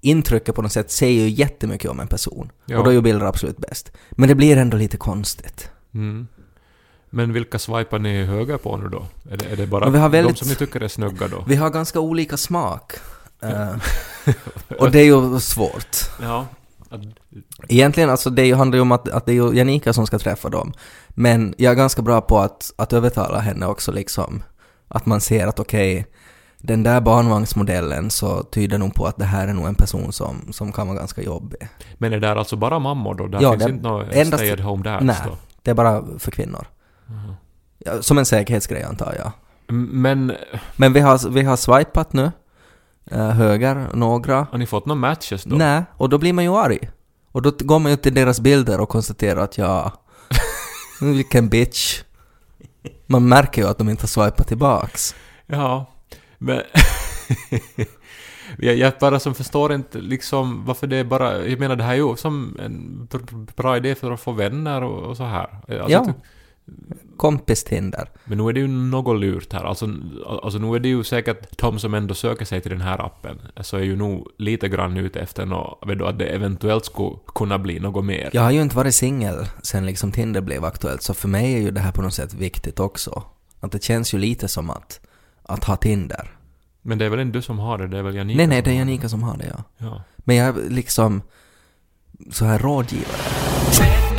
intrycket 0.00 0.54
på 0.54 0.62
något 0.62 0.72
sätt 0.72 0.90
säger 0.90 1.22
ju 1.22 1.28
jättemycket 1.28 1.90
om 1.90 2.00
en 2.00 2.08
person. 2.08 2.50
Ja. 2.66 2.78
Och 2.78 2.84
då 2.84 2.90
är 2.90 2.94
ju 2.94 3.00
bilder 3.00 3.26
absolut 3.26 3.58
bäst. 3.58 3.92
Men 4.10 4.28
det 4.28 4.34
blir 4.34 4.56
ändå 4.56 4.76
lite 4.76 4.96
konstigt. 4.96 5.70
Mm. 5.94 6.26
Men 7.10 7.32
vilka 7.32 7.58
swipar 7.58 7.98
ni 7.98 8.24
höger 8.24 8.56
på 8.56 8.76
nu 8.76 8.88
då? 8.88 9.04
Är 9.30 9.36
det, 9.36 9.44
är 9.52 9.56
det 9.56 9.66
bara 9.66 9.90
Men 9.90 9.92
vi 9.92 10.08
väldigt- 10.08 10.34
de 10.36 10.38
som 10.38 10.48
ni 10.48 10.54
tycker 10.54 10.80
är 10.82 10.88
snygga 10.88 11.28
då? 11.28 11.44
Vi 11.46 11.56
har 11.56 11.70
ganska 11.70 12.00
olika 12.00 12.36
smak. 12.36 12.92
Eh, 13.42 13.74
och 14.78 14.90
det 14.90 15.00
är 15.00 15.04
ju 15.04 15.40
svårt. 15.40 15.96
Ja. 16.22 16.46
Egentligen, 17.68 18.10
alltså 18.10 18.30
det 18.30 18.52
handlar 18.52 18.76
ju 18.76 18.82
om 18.82 18.92
att, 18.92 19.08
att 19.08 19.26
det 19.26 19.32
är 19.32 19.54
Janika 19.54 19.92
som 19.92 20.06
ska 20.06 20.18
träffa 20.18 20.48
dem. 20.48 20.72
Men 21.08 21.54
jag 21.58 21.70
är 21.72 21.74
ganska 21.76 22.02
bra 22.02 22.20
på 22.20 22.38
att, 22.38 22.72
att 22.76 22.92
övertala 22.92 23.38
henne 23.38 23.66
också 23.66 23.92
liksom. 23.92 24.42
Att 24.88 25.06
man 25.06 25.20
ser 25.20 25.46
att 25.46 25.58
okej, 25.60 26.06
den 26.58 26.82
där 26.82 27.00
barnvagnsmodellen 27.00 28.10
så 28.10 28.42
tyder 28.42 28.78
nog 28.78 28.94
på 28.94 29.06
att 29.06 29.16
det 29.16 29.24
här 29.24 29.48
är 29.48 29.52
nog 29.52 29.66
en 29.66 29.74
person 29.74 30.12
som, 30.12 30.52
som 30.52 30.72
kan 30.72 30.86
vara 30.88 30.98
ganska 30.98 31.22
jobbig. 31.22 31.68
Men 31.98 32.12
är 32.12 32.20
det 32.20 32.26
där 32.26 32.36
alltså 32.36 32.56
bara 32.56 32.78
mammor 32.78 33.14
då? 33.14 33.26
Där 33.26 33.42
Ja, 33.42 33.50
finns 33.52 33.64
det- 33.64 33.70
inte 33.70 33.88
några 33.88 34.06
endast- 34.12 34.34
stay 34.42 34.50
at 34.50 34.60
home 34.60 34.82
dads 34.84 35.04
Nej. 35.04 35.16
då? 35.26 35.36
Det 35.62 35.70
är 35.70 35.74
bara 35.74 36.04
för 36.18 36.30
kvinnor. 36.30 36.66
Ja, 37.78 38.02
som 38.02 38.18
en 38.18 38.24
säkerhetsgrej 38.26 38.82
antar 38.82 39.14
jag. 39.18 39.32
Men 39.74 40.32
Men 40.76 40.92
vi 40.92 41.00
har, 41.00 41.28
vi 41.30 41.42
har 41.42 41.56
swipat 41.56 42.12
nu. 42.12 42.30
eh, 43.10 43.28
höger, 43.30 43.86
några. 43.94 44.46
har 44.50 44.58
ni 44.58 44.66
fått 44.66 44.86
några 44.86 45.00
matches 45.00 45.44
då? 45.44 45.56
Nej, 45.56 45.82
och 45.96 46.08
då 46.08 46.18
blir 46.18 46.32
man 46.32 46.44
ju 46.44 46.50
arg. 46.56 46.90
Och 47.32 47.42
då 47.42 47.52
går 47.58 47.78
man 47.78 47.90
ju 47.92 47.96
till 47.96 48.14
deras 48.14 48.40
bilder 48.40 48.80
och 48.80 48.88
konstaterar 48.88 49.40
att 49.40 49.58
ja, 49.58 49.92
vilken 51.00 51.48
bitch. 51.48 52.02
Man 53.06 53.28
märker 53.28 53.62
ju 53.62 53.68
att 53.68 53.78
de 53.78 53.88
inte 53.88 54.02
har 54.02 54.08
swipat 54.08 54.48
tillbaks. 54.48 55.14
Ja, 55.46 55.86
men... 56.38 56.62
jag, 58.58 58.76
jag 58.76 58.92
bara 59.00 59.20
som 59.20 59.34
förstår 59.34 59.72
inte 59.72 59.98
liksom 59.98 60.64
varför 60.64 60.86
det 60.86 60.96
är 60.96 61.04
bara... 61.04 61.46
Jag 61.46 61.60
menar 61.60 61.76
det 61.76 61.84
här 61.84 61.92
är 61.92 61.96
ju 61.96 62.16
som 62.16 62.58
en 62.64 63.08
br- 63.10 63.48
bra 63.56 63.76
idé 63.76 63.94
för 63.94 64.10
att 64.10 64.20
få 64.20 64.32
vänner 64.32 64.82
och, 64.82 64.98
och 65.10 65.16
så 65.16 65.24
här. 65.24 65.48
Alltså, 65.68 65.90
Ja. 65.90 66.04
ty- 66.04 66.12
Kompis-Tinder. 67.16 68.08
Men 68.24 68.38
nu 68.38 68.48
är 68.48 68.52
det 68.52 68.60
ju 68.60 68.68
något 68.68 69.20
lurt 69.20 69.52
här. 69.52 69.64
Alltså, 69.64 69.88
alltså 70.26 70.58
nu 70.58 70.74
är 70.74 70.80
det 70.80 70.88
ju 70.88 71.04
säkert 71.04 71.58
de 71.58 71.78
som 71.78 71.94
ändå 71.94 72.14
söker 72.14 72.44
sig 72.44 72.60
till 72.60 72.70
den 72.70 72.80
här 72.80 73.06
appen 73.06 73.38
så 73.60 73.76
är 73.76 73.82
ju 73.82 73.96
nog 73.96 74.28
lite 74.38 74.68
grann 74.68 74.96
ute 74.96 75.20
efter 75.20 75.46
något, 75.46 75.88
vet 75.88 75.98
du, 75.98 76.06
att 76.06 76.18
det 76.18 76.26
eventuellt 76.26 76.84
skulle 76.84 77.16
kunna 77.34 77.58
bli 77.58 77.80
något 77.80 78.04
mer. 78.04 78.30
Jag 78.32 78.42
har 78.42 78.50
ju 78.50 78.62
inte 78.62 78.76
varit 78.76 78.94
singel 78.94 79.46
sen 79.62 79.86
liksom 79.86 80.12
Tinder 80.12 80.40
blev 80.40 80.64
aktuellt, 80.64 81.02
så 81.02 81.14
för 81.14 81.28
mig 81.28 81.54
är 81.54 81.58
ju 81.58 81.70
det 81.70 81.80
här 81.80 81.92
på 81.92 82.02
något 82.02 82.14
sätt 82.14 82.34
viktigt 82.34 82.80
också. 82.80 83.22
Att 83.60 83.72
det 83.72 83.82
känns 83.82 84.14
ju 84.14 84.18
lite 84.18 84.48
som 84.48 84.70
att, 84.70 85.00
att 85.42 85.64
ha 85.64 85.76
Tinder. 85.76 86.30
Men 86.82 86.98
det 86.98 87.04
är 87.04 87.08
väl 87.08 87.20
inte 87.20 87.38
du 87.38 87.42
som 87.42 87.58
har 87.58 87.78
det, 87.78 87.86
det 87.86 87.98
är 87.98 88.02
väl 88.02 88.14
Janika 88.14 88.36
nej, 88.36 88.46
nej, 88.46 88.62
det 88.62 88.70
är 88.70 88.74
Janika 88.74 89.08
som 89.08 89.22
har 89.22 89.36
det, 89.36 89.46
ja. 89.56 89.64
Ja. 89.78 90.02
Men 90.16 90.36
jag 90.36 90.48
är 90.48 90.70
liksom 90.70 91.22
så 92.30 92.44
här 92.44 92.58
rådgivare. 92.58 94.09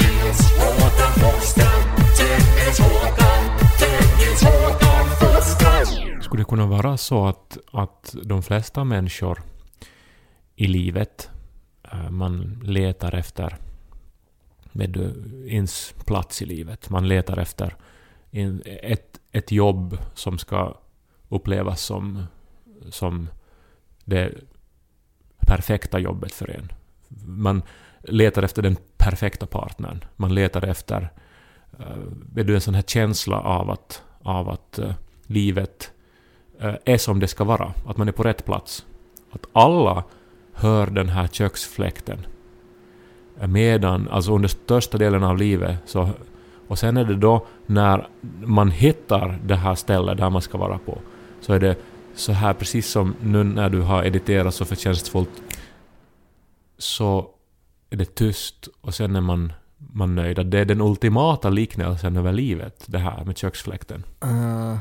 Skulle 6.31 6.41
det 6.43 6.49
kunna 6.49 6.65
vara 6.65 6.97
så 6.97 7.27
att, 7.27 7.57
att 7.71 8.15
de 8.23 8.43
flesta 8.43 8.83
människor 8.83 9.41
i 10.55 10.67
livet, 10.67 11.29
eh, 11.91 12.09
man 12.09 12.61
letar 12.63 13.15
efter 13.15 13.57
med 14.71 14.97
eh, 14.97 15.53
ens 15.53 15.93
plats 16.05 16.41
i 16.41 16.45
livet. 16.45 16.89
Man 16.89 17.07
letar 17.07 17.37
efter 17.37 17.75
ett, 18.65 19.19
ett 19.31 19.51
jobb 19.51 19.97
som 20.13 20.37
ska 20.37 20.77
upplevas 21.29 21.81
som, 21.81 22.23
som 22.89 23.29
det 24.05 24.33
perfekta 25.37 25.99
jobbet 25.99 26.31
för 26.31 26.49
en. 26.49 26.71
Man 27.25 27.63
letar 27.99 28.43
efter 28.43 28.61
den 28.61 28.77
perfekta 28.97 29.45
partnern. 29.45 30.05
Man 30.15 30.35
letar 30.35 30.65
efter 30.65 31.09
uh, 31.79 32.53
en 32.55 32.61
sån 32.61 32.75
här 32.75 32.81
känsla 32.81 33.39
av 33.39 33.69
att, 33.69 34.03
av 34.21 34.49
att 34.49 34.79
livet 35.23 35.91
Eh, 36.61 36.75
är 36.85 36.97
som 36.97 37.19
det 37.19 37.27
ska 37.27 37.43
vara. 37.43 37.73
Att 37.85 37.97
man 37.97 38.07
är 38.07 38.11
på 38.11 38.23
rätt 38.23 38.45
plats. 38.45 38.85
Att 39.31 39.45
alla 39.53 40.03
hör 40.53 40.87
den 40.87 41.09
här 41.09 41.27
köksfläkten. 41.27 42.25
Medan, 43.47 44.09
alltså 44.11 44.35
under 44.35 44.49
största 44.49 44.97
delen 44.97 45.23
av 45.23 45.37
livet 45.37 45.77
så... 45.85 46.09
Och 46.67 46.79
sen 46.79 46.97
är 46.97 47.05
det 47.05 47.15
då 47.15 47.45
när 47.65 48.07
man 48.45 48.71
hittar 48.71 49.39
det 49.45 49.55
här 49.55 49.75
stället 49.75 50.17
där 50.17 50.29
man 50.29 50.41
ska 50.41 50.57
vara 50.57 50.77
på. 50.77 50.97
Så 51.41 51.53
är 51.53 51.59
det 51.59 51.75
så 52.15 52.31
här 52.31 52.53
precis 52.53 52.87
som 52.87 53.15
nu 53.21 53.43
när 53.43 53.69
du 53.69 53.81
har 53.81 54.03
editerat 54.03 54.55
så 54.55 54.65
förtjänstfullt. 54.65 55.41
Så 56.77 57.29
är 57.89 57.97
det 57.97 58.15
tyst 58.15 58.67
och 58.81 58.93
sen 58.93 59.15
är 59.15 59.21
man, 59.21 59.53
man 59.77 60.15
nöjd. 60.15 60.39
Att 60.39 60.51
Det 60.51 60.59
är 60.59 60.65
den 60.65 60.81
ultimata 60.81 61.49
liknelsen 61.49 62.17
över 62.17 62.31
livet, 62.31 62.83
det 62.85 62.99
här 62.99 63.25
med 63.25 63.37
köksfläkten. 63.37 64.03
Uh, 64.25 64.77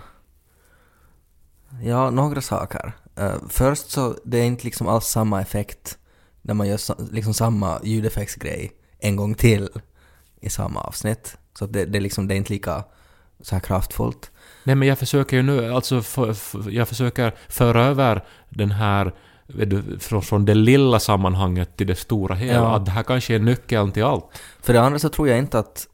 ja, 1.82 2.10
några 2.10 2.40
saker. 2.40 2.92
eh, 3.16 3.34
först 3.48 3.90
så 3.90 4.16
det 4.24 4.38
är 4.38 4.44
inte 4.44 4.64
liksom 4.64 4.88
alls 4.88 5.06
samma 5.06 5.40
effekt 5.40 5.98
när 6.42 6.54
man 6.54 6.68
gör 6.68 7.12
liksom 7.12 7.34
samma 7.34 7.80
ljudeffektsgrej 7.84 8.72
en 8.98 9.16
gång 9.16 9.34
till 9.34 9.68
i 10.40 10.50
samma 10.50 10.80
avsnitt. 10.80 11.36
Så 11.58 11.66
det, 11.66 11.84
det, 11.84 11.98
är 11.98 12.02
liksom, 12.02 12.28
det 12.28 12.34
är 12.34 12.36
inte 12.36 12.52
lika 12.52 12.84
så 13.42 13.54
här 13.54 13.60
kraftfullt. 13.60 14.30
Nej 14.64 14.76
men 14.76 14.88
jag 14.88 14.98
försöker 14.98 15.36
ju 15.36 15.42
nu, 15.42 15.72
alltså 15.74 16.02
för, 16.02 16.32
för, 16.32 16.70
jag 16.70 16.88
försöker 16.88 17.34
föra 17.48 17.86
över 17.86 18.24
den 18.48 18.70
här 18.70 19.14
från, 20.00 20.22
från 20.22 20.44
det 20.44 20.54
lilla 20.54 21.00
sammanhanget 21.00 21.76
till 21.76 21.86
det 21.86 21.96
stora 21.96 22.34
hela. 22.34 22.58
Ja. 22.58 22.76
Att 22.76 22.84
det 22.84 22.90
här 22.90 23.02
kanske 23.02 23.34
är 23.34 23.38
nyckeln 23.38 23.92
till 23.92 24.04
allt. 24.04 24.24
För 24.62 24.72
det 24.72 24.80
andra 24.80 24.98
så 24.98 25.08
tror 25.08 25.28
jag 25.28 25.38
inte 25.38 25.58
att, 25.58 25.88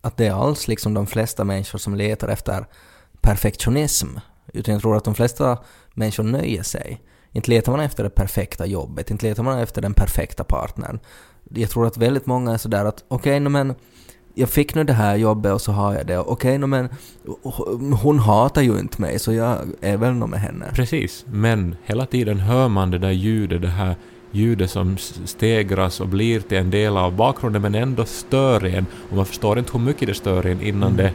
att 0.00 0.16
det 0.16 0.26
är 0.26 0.32
alls 0.32 0.68
liksom 0.68 0.94
de 0.94 1.06
flesta 1.06 1.44
människor 1.44 1.78
som 1.78 1.94
letar 1.94 2.28
efter 2.28 2.66
perfektionism. 3.20 4.08
Utan 4.52 4.74
jag 4.74 4.82
tror 4.82 4.96
att 4.96 5.04
de 5.04 5.14
flesta 5.14 5.58
människor 5.94 6.22
nöjer 6.22 6.62
sig. 6.62 7.00
Inte 7.32 7.50
letar 7.50 7.72
man 7.72 7.80
efter 7.80 8.04
det 8.04 8.10
perfekta 8.10 8.66
jobbet, 8.66 9.10
inte 9.10 9.26
letar 9.26 9.42
man 9.42 9.58
efter 9.58 9.82
den 9.82 9.94
perfekta 9.94 10.44
partnern. 10.44 10.98
Jag 11.54 11.70
tror 11.70 11.86
att 11.86 11.96
väldigt 11.96 12.26
många 12.26 12.52
är 12.52 12.58
sådär 12.58 12.84
att 12.84 13.04
okej, 13.08 13.40
okay, 13.40 13.48
men 13.48 13.74
jag 14.34 14.48
fick 14.48 14.74
nu 14.74 14.84
det 14.84 14.92
här 14.92 15.16
jobbet 15.16 15.52
och 15.52 15.60
så 15.60 15.72
har 15.72 15.94
jag 15.94 16.06
det. 16.06 16.18
Okej, 16.18 16.56
okay, 16.56 16.58
men 16.58 16.88
hon 17.92 18.18
hatar 18.18 18.62
ju 18.62 18.78
inte 18.78 19.00
mig 19.00 19.18
så 19.18 19.32
jag 19.32 19.58
är 19.80 19.96
väl 19.96 20.12
nog 20.12 20.28
med 20.28 20.40
henne. 20.40 20.66
Precis, 20.74 21.24
men 21.28 21.76
hela 21.84 22.06
tiden 22.06 22.40
hör 22.40 22.68
man 22.68 22.90
det 22.90 22.98
där 22.98 23.10
ljudet, 23.10 23.62
det 23.62 23.68
här 23.68 23.96
ljudet 24.30 24.70
som 24.70 24.96
stegras 25.24 26.00
och 26.00 26.08
blir 26.08 26.40
till 26.40 26.58
en 26.58 26.70
del 26.70 26.96
av 26.96 27.16
bakgrunden 27.16 27.62
men 27.62 27.74
ändå 27.74 28.04
stör 28.04 28.64
en 28.64 28.86
och 29.10 29.16
man 29.16 29.26
förstår 29.26 29.58
inte 29.58 29.72
hur 29.72 29.80
mycket 29.80 30.08
det 30.08 30.14
stör 30.14 30.46
en 30.46 30.62
innan 30.62 30.92
mm. 30.92 30.96
det 30.96 31.12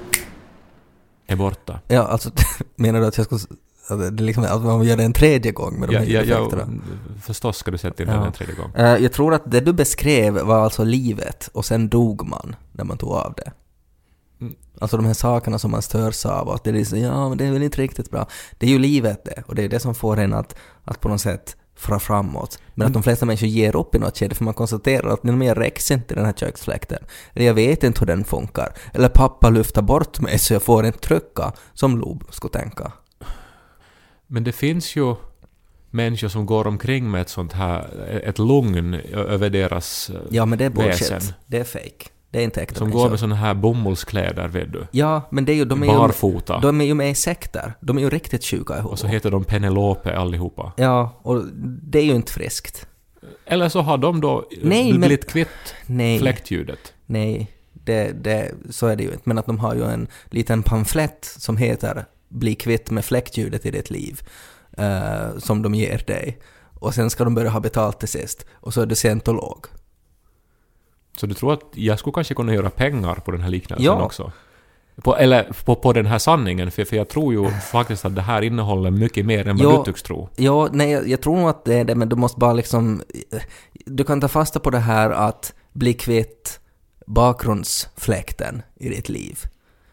är 1.28 1.36
borta. 1.36 1.80
Ja, 1.88 2.02
alltså 2.02 2.32
menar 2.76 3.00
du 3.00 3.08
att 3.08 3.18
jag 3.18 3.26
skulle 3.26 3.42
att 3.88 4.18
det 4.18 4.24
liksom, 4.24 4.44
att 4.44 4.64
man 4.64 4.84
gör 4.84 4.98
det 4.98 5.04
en 5.04 5.14
tredje 5.14 5.52
gång 5.52 5.80
med 5.80 5.90
de 5.90 5.96
ja, 5.96 6.00
här 6.00 6.08
ja, 6.08 6.22
effekterna? 6.22 6.70
Ja, 6.70 7.16
förstås 7.22 7.58
ska 7.58 7.72
du 7.72 7.78
sätta 7.78 8.04
in 8.04 8.10
Ja. 8.10 8.16
den 8.16 8.24
en 8.24 8.32
tredje 8.32 8.56
gång. 8.56 8.72
Eh, 8.76 8.98
jag 8.98 9.14
tror 9.14 9.34
att 9.34 9.52
det 9.52 9.60
du 9.60 9.74
beskrev 9.74 10.34
var 10.34 10.64
alltså 10.64 10.84
livet 10.84 11.50
och 11.54 11.66
sen 11.66 11.90
dog 11.90 12.28
man 12.28 12.56
när 12.72 12.84
man 12.84 12.98
tog 12.98 13.12
av 13.12 13.34
det. 13.38 13.52
Mm. 14.42 14.56
Alltså 14.80 14.98
de 14.98 15.06
här 15.06 15.14
sakerna 15.14 15.60
som 15.60 15.72
man 15.72 15.82
störs 15.82 16.26
av 16.26 16.48
och 16.48 16.56
att 16.56 16.64
det 16.64 16.70
är 16.70 16.74
liksom, 16.74 17.00
ja 17.00 17.30
men 17.30 17.38
det 17.38 17.46
är 17.46 17.52
väl 17.52 17.64
inte 17.64 17.82
riktigt 17.82 18.12
bra. 18.12 18.28
Det 18.58 18.66
är 18.66 18.70
ju 18.70 18.80
livet 18.80 19.26
det 19.26 19.44
och 19.48 19.56
det 19.56 19.64
är 19.64 19.70
det 19.70 19.80
som 19.80 19.96
får 19.96 20.20
en 20.20 20.34
att, 20.34 20.56
att 20.84 21.00
på 21.00 21.10
något 21.10 21.22
sätt 21.22 21.56
framåt. 22.00 22.60
Men 22.74 22.86
att 22.86 22.90
Mm. 22.90 22.94
de 22.94 23.04
flesta 23.04 23.26
människor 23.26 23.48
ger 23.48 23.76
upp 23.76 23.96
i 23.96 24.00
något 24.00 24.18
skede 24.18 24.36
för 24.36 24.44
man 24.44 24.54
konstaterar 24.54 25.10
att 25.10 25.24
nej, 25.24 25.48
jag 25.48 25.60
räcks 25.60 25.92
inte 25.92 26.14
i 26.14 26.16
den 26.16 26.26
här 26.26 26.34
köksfläkten. 26.34 27.04
Eller 27.34 27.46
jag 27.46 27.54
vet 27.54 27.84
inte 27.84 28.00
hur 28.00 28.08
den 28.08 28.24
funkar. 28.24 28.74
Eller 28.94 29.10
pappa 29.10 29.50
lyfter 29.50 29.82
bort 29.82 30.20
mig 30.20 30.40
så 30.40 30.54
jag 30.54 30.62
får 30.62 30.86
inte 30.86 31.00
trycka, 31.00 31.54
som 31.74 31.98
Lob 31.98 32.24
skulle 32.30 32.52
tänka. 32.52 32.92
Men 34.28 34.44
det 34.44 34.52
finns 34.52 34.96
ju 34.96 35.16
människor 35.90 36.28
som 36.28 36.46
går 36.46 36.68
omkring 36.68 37.12
med 37.12 37.22
ett 37.22 37.30
sånt 37.30 37.54
här, 37.54 38.08
ett 38.24 38.40
lugn 38.40 38.94
över 39.14 39.50
deras 39.50 40.10
eh, 40.10 40.16
Ja 40.30 40.46
men 40.46 40.58
det 40.60 40.66
är 40.66 40.70
bullshit. 40.70 41.12
väsen. 41.12 41.34
Det 41.46 41.58
är 41.60 41.64
fake. 41.64 42.10
Det 42.34 42.40
är 42.40 42.44
inte 42.44 42.62
äkta 42.62 42.80
Som 42.80 42.92
går 42.92 43.10
med 43.10 43.20
såna 43.20 43.36
här 43.36 43.54
bomullskläder, 43.54 44.48
vet 44.48 44.74
du. 44.74 44.88
Ja, 44.92 45.22
men 45.32 45.46
det 45.46 45.52
är 45.52 45.56
ju, 45.56 45.66
de 45.66 45.84
är 45.84 45.88
ju, 45.88 45.94
Barfota. 45.94 46.60
de 46.60 46.82
är 46.82 46.86
ju 46.86 46.94
med 46.94 47.10
i 47.12 47.16
sekter. 47.16 47.74
De 47.80 47.98
är 47.98 48.02
ju 48.02 48.10
riktigt 48.10 48.46
sjuka 48.46 48.78
ihop. 48.78 48.92
Och 48.92 49.00
så 49.00 49.08
heter 49.08 49.32
de 49.32 49.44
Penelope 49.44 50.18
allihopa. 50.18 50.74
Ja, 50.78 51.20
och 51.22 51.46
det 51.84 52.00
är 52.00 52.04
ju 52.04 52.16
inte 52.16 52.32
friskt. 52.32 52.88
Eller 53.46 53.70
så 53.70 53.82
har 53.82 53.98
de 53.98 54.22
då 54.22 54.46
Nej, 54.62 54.92
men- 54.92 55.00
blivit 55.02 55.28
kvitt 55.30 55.48
Nej, 55.86 56.20
fläktljudet. 56.20 56.94
nej, 57.06 57.52
det, 57.74 58.12
det, 58.24 58.52
så 58.70 58.88
är 58.88 58.96
det 58.96 59.04
ju 59.04 59.10
inte. 59.12 59.22
Men 59.24 59.38
att 59.38 59.46
de 59.46 59.60
har 59.60 59.76
ju 59.76 59.84
en 59.84 60.08
liten 60.26 60.64
pamflett 60.64 61.26
som 61.40 61.58
heter 61.58 62.06
Bli 62.30 62.56
kvitt 62.56 62.92
med 62.92 63.06
fläktljudet 63.06 63.66
i 63.66 63.72
ditt 63.72 63.90
liv, 63.90 64.22
eh, 64.78 65.38
som 65.38 65.62
de 65.62 65.76
ger 65.76 66.04
dig. 66.08 66.40
Och 66.80 66.94
sen 66.94 67.10
ska 67.10 67.24
de 67.24 67.36
börja 67.36 67.50
ha 67.50 67.60
betalt 67.60 68.00
till 68.00 68.08
sist. 68.08 68.46
Och 68.54 68.74
så 68.74 68.82
är 68.82 68.86
du 68.86 68.96
scientolog. 68.96 69.66
Så 71.18 71.26
du 71.26 71.34
tror 71.34 71.54
att 71.54 71.62
jag 71.74 72.00
skulle 72.00 72.14
kanske 72.14 72.34
kunna 72.34 72.54
göra 72.54 72.70
pengar 72.70 73.16
på 73.16 73.32
den 73.32 73.42
här 73.42 73.50
liknelsen 73.50 73.86
Ja. 73.86 74.04
också? 74.04 74.32
På, 75.04 75.18
eller 75.18 75.52
på, 75.66 75.76
på 75.76 75.94
den 75.94 76.06
här 76.06 76.20
sanningen, 76.20 76.72
för, 76.72 76.86
för 76.86 76.96
jag 76.96 77.10
tror 77.10 77.34
ju 77.34 77.50
faktiskt 77.52 78.06
att 78.06 78.16
det 78.16 78.22
här 78.22 78.42
innehåller 78.42 78.92
mycket 78.92 79.26
mer 79.26 79.48
än 79.48 79.58
vad 79.58 79.74
Ja. 79.74 79.78
du 79.78 79.84
tycks 79.92 80.04
tro. 80.04 80.30
Ja, 80.36 80.70
nej, 80.72 80.92
jag, 80.92 81.08
jag 81.08 81.22
tror 81.22 81.36
nog 81.38 81.50
att 81.50 81.66
det 81.66 81.76
är 81.76 81.84
det, 81.84 81.96
men 81.96 82.10
du 82.10 82.16
måste 82.16 82.40
bara 82.40 82.54
liksom... 82.54 83.02
Du 83.86 84.04
kan 84.04 84.22
ta 84.22 84.28
fasta 84.28 84.60
på 84.60 84.70
det 84.70 84.78
här 84.80 85.10
att 85.10 85.54
bli 85.74 85.94
kvitt 85.94 86.60
bakgrundsfläkten 87.08 88.62
i 88.76 88.90
ditt 88.90 89.10
liv. 89.10 89.40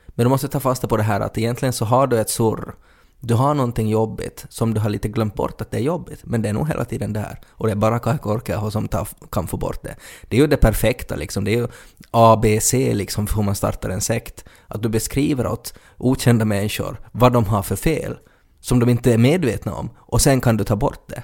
Men 0.06 0.24
du 0.24 0.30
måste 0.30 0.48
ta 0.48 0.60
fasta 0.60 0.88
på 0.88 0.96
det 0.96 1.02
här 1.02 1.20
att 1.20 1.38
egentligen 1.38 1.72
så 1.72 1.84
har 1.84 2.06
du 2.06 2.18
ett 2.20 2.30
surr. 2.30 2.74
Du 3.22 3.34
har 3.34 3.54
någonting 3.54 3.88
jobbigt 3.88 4.46
som 4.48 4.74
du 4.74 4.80
har 4.80 4.90
lite 4.90 5.08
glömt 5.08 5.34
bort 5.34 5.60
att 5.60 5.70
det 5.70 5.76
är 5.76 5.82
jobbigt, 5.82 6.20
men 6.24 6.42
det 6.42 6.48
är 6.48 6.52
nog 6.52 6.68
hela 6.68 6.84
tiden 6.84 7.12
där. 7.12 7.40
Och 7.50 7.66
det 7.66 7.72
är 7.72 7.76
bara 7.76 7.98
Kai 7.98 8.18
Korkeaho 8.18 8.70
som 8.70 8.88
tar, 8.88 9.08
kan 9.30 9.46
få 9.46 9.56
bort 9.56 9.82
det. 9.82 9.96
Det 10.28 10.36
är 10.36 10.40
ju 10.40 10.46
det 10.46 10.56
perfekta 10.56 11.16
liksom, 11.16 11.44
det 11.44 11.50
är 11.50 11.56
ju 11.56 11.68
ABC 12.10 12.72
liksom 12.72 13.26
för 13.26 13.36
hur 13.36 13.42
man 13.42 13.54
startar 13.54 13.90
en 13.90 14.00
sekt. 14.00 14.44
Att 14.66 14.82
du 14.82 14.88
beskriver 14.88 15.46
åt 15.46 15.74
okända 15.98 16.44
människor 16.44 17.00
vad 17.12 17.32
de 17.32 17.44
har 17.44 17.62
för 17.62 17.76
fel, 17.76 18.18
som 18.60 18.78
de 18.80 18.88
inte 18.88 19.12
är 19.14 19.18
medvetna 19.18 19.74
om, 19.74 19.90
och 19.98 20.20
sen 20.20 20.40
kan 20.40 20.56
du 20.56 20.64
ta 20.64 20.76
bort 20.76 21.08
det. 21.08 21.22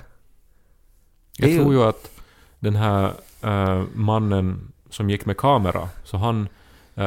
Det 1.39 1.43
Jag 1.47 1.51
ju- 1.51 1.59
tror 1.59 1.73
ju 1.75 1.83
att 1.83 2.11
den 2.61 2.77
här 2.77 3.13
eh, 3.43 3.83
mannen 3.95 4.73
som 4.91 5.11
gick 5.11 5.27
med 5.27 5.37
kamera, 5.37 5.89
så 6.05 6.17
han 6.17 6.49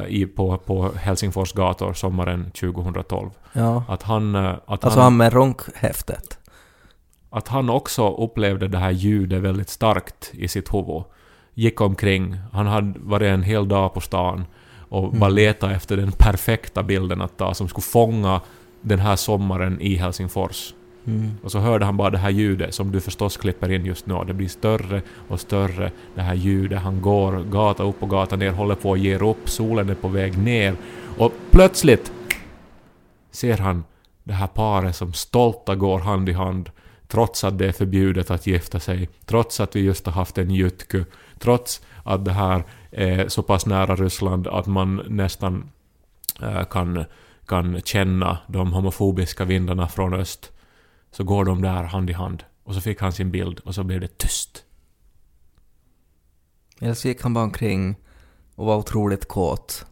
i, 0.07 0.25
på, 0.25 0.57
på 0.57 0.91
Helsingfors 0.95 1.53
gator 1.53 1.93
sommaren 1.93 2.51
2012, 2.51 3.29
Ja. 3.53 3.83
att 3.87 4.03
han, 4.03 4.35
eh, 4.35 4.49
att 4.65 4.83
Alltså 4.85 4.89
han, 4.99 4.99
han 4.99 5.17
med 5.17 5.33
ronkhäftet. 5.33 6.39
att 7.29 7.47
han 7.47 7.69
också 7.69 8.09
upplevde 8.15 8.67
det 8.67 8.77
här 8.77 8.91
ljudet 8.91 9.41
väldigt 9.41 9.69
starkt 9.69 10.31
i 10.33 10.47
sitt 10.47 10.73
huvud. 10.73 11.03
Gick 11.53 11.81
omkring, 11.81 12.35
han 12.51 12.67
hade 12.67 12.99
varit 12.99 13.27
en 13.33 13.43
hel 13.43 13.67
dag 13.67 13.93
på 13.93 14.01
stan 14.01 14.45
och 14.89 15.03
Mm. 15.07 15.19
bara 15.19 15.29
letat 15.29 15.71
efter 15.71 15.97
den 15.97 16.11
perfekta 16.11 16.83
bilden 16.83 17.21
att 17.21 17.37
ta 17.37 17.53
som 17.53 17.67
skulle 17.67 17.83
fånga 17.83 18.41
den 18.81 18.99
här 18.99 19.15
sommaren 19.15 19.81
i 19.81 19.95
Helsingfors. 19.95 20.73
Mm. 21.09 21.31
Och 21.43 21.51
så 21.51 21.59
hörde 21.59 21.85
han 21.85 21.97
bara 21.97 22.09
det 22.09 22.17
här 22.17 22.29
ljudet 22.29 22.75
som 22.75 22.91
du 22.91 23.01
förstås 23.01 23.37
klipper 23.37 23.71
in 23.71 23.85
just 23.85 24.05
nu. 24.05 24.23
Det 24.27 24.33
blir 24.33 24.47
större 24.47 25.01
och 25.27 25.39
större, 25.39 25.91
det 26.15 26.21
här 26.21 26.35
ljudet. 26.35 26.81
Han 26.81 27.01
går 27.01 27.43
gata 27.43 27.83
upp 27.83 28.03
och 28.03 28.09
gata 28.09 28.35
ner, 28.35 28.51
håller 28.51 28.75
på 28.75 28.93
att 28.93 28.99
ge 28.99 29.17
upp, 29.17 29.49
solen 29.49 29.89
är 29.89 29.95
på 29.95 30.07
väg 30.07 30.37
ner. 30.37 30.75
Och 31.17 31.33
plötsligt 31.51 32.11
ser 33.31 33.57
han 33.57 33.83
det 34.23 34.33
här 34.33 34.47
paret 34.47 34.95
som 34.95 35.13
stolta 35.13 35.75
går 35.75 35.99
hand 35.99 36.29
i 36.29 36.33
hand 36.33 36.69
trots 37.07 37.43
att 37.43 37.57
det 37.57 37.67
är 37.67 37.71
förbjudet 37.71 38.31
att 38.31 38.47
gifta 38.47 38.79
sig, 38.79 39.09
trots 39.25 39.59
att 39.59 39.75
vi 39.75 39.79
just 39.79 40.05
har 40.05 40.13
haft 40.13 40.37
en 40.37 40.51
jutku, 40.51 41.03
trots 41.39 41.81
att 42.03 42.25
det 42.25 42.31
här 42.31 42.63
är 42.91 43.27
så 43.27 43.43
pass 43.43 43.65
nära 43.65 43.95
Ryssland 43.95 44.47
att 44.47 44.67
man 44.67 45.01
nästan 45.07 45.71
eh, 46.41 46.63
kan, 46.63 47.05
kan 47.45 47.81
känna 47.81 48.37
de 48.47 48.73
homofobiska 48.73 49.45
vindarna 49.45 49.87
från 49.87 50.13
öst 50.13 50.51
så 51.11 51.23
går 51.23 51.45
de 51.45 51.61
där 51.61 51.83
hand 51.83 52.09
i 52.09 52.13
hand. 52.13 52.43
Och 52.63 52.75
så 52.75 52.81
fick 52.81 53.01
han 53.01 53.13
sin 53.13 53.31
bild 53.31 53.59
och 53.59 53.75
så 53.75 53.83
blev 53.83 53.99
det 54.01 54.17
tyst. 54.17 54.63
Eller 56.81 56.93
så 56.93 57.07
gick 57.07 57.21
han 57.21 57.33
bara 57.33 57.43
omkring 57.43 57.95
och 58.55 58.65
var 58.65 58.77
otroligt 58.77 59.27
kåt. 59.27 59.85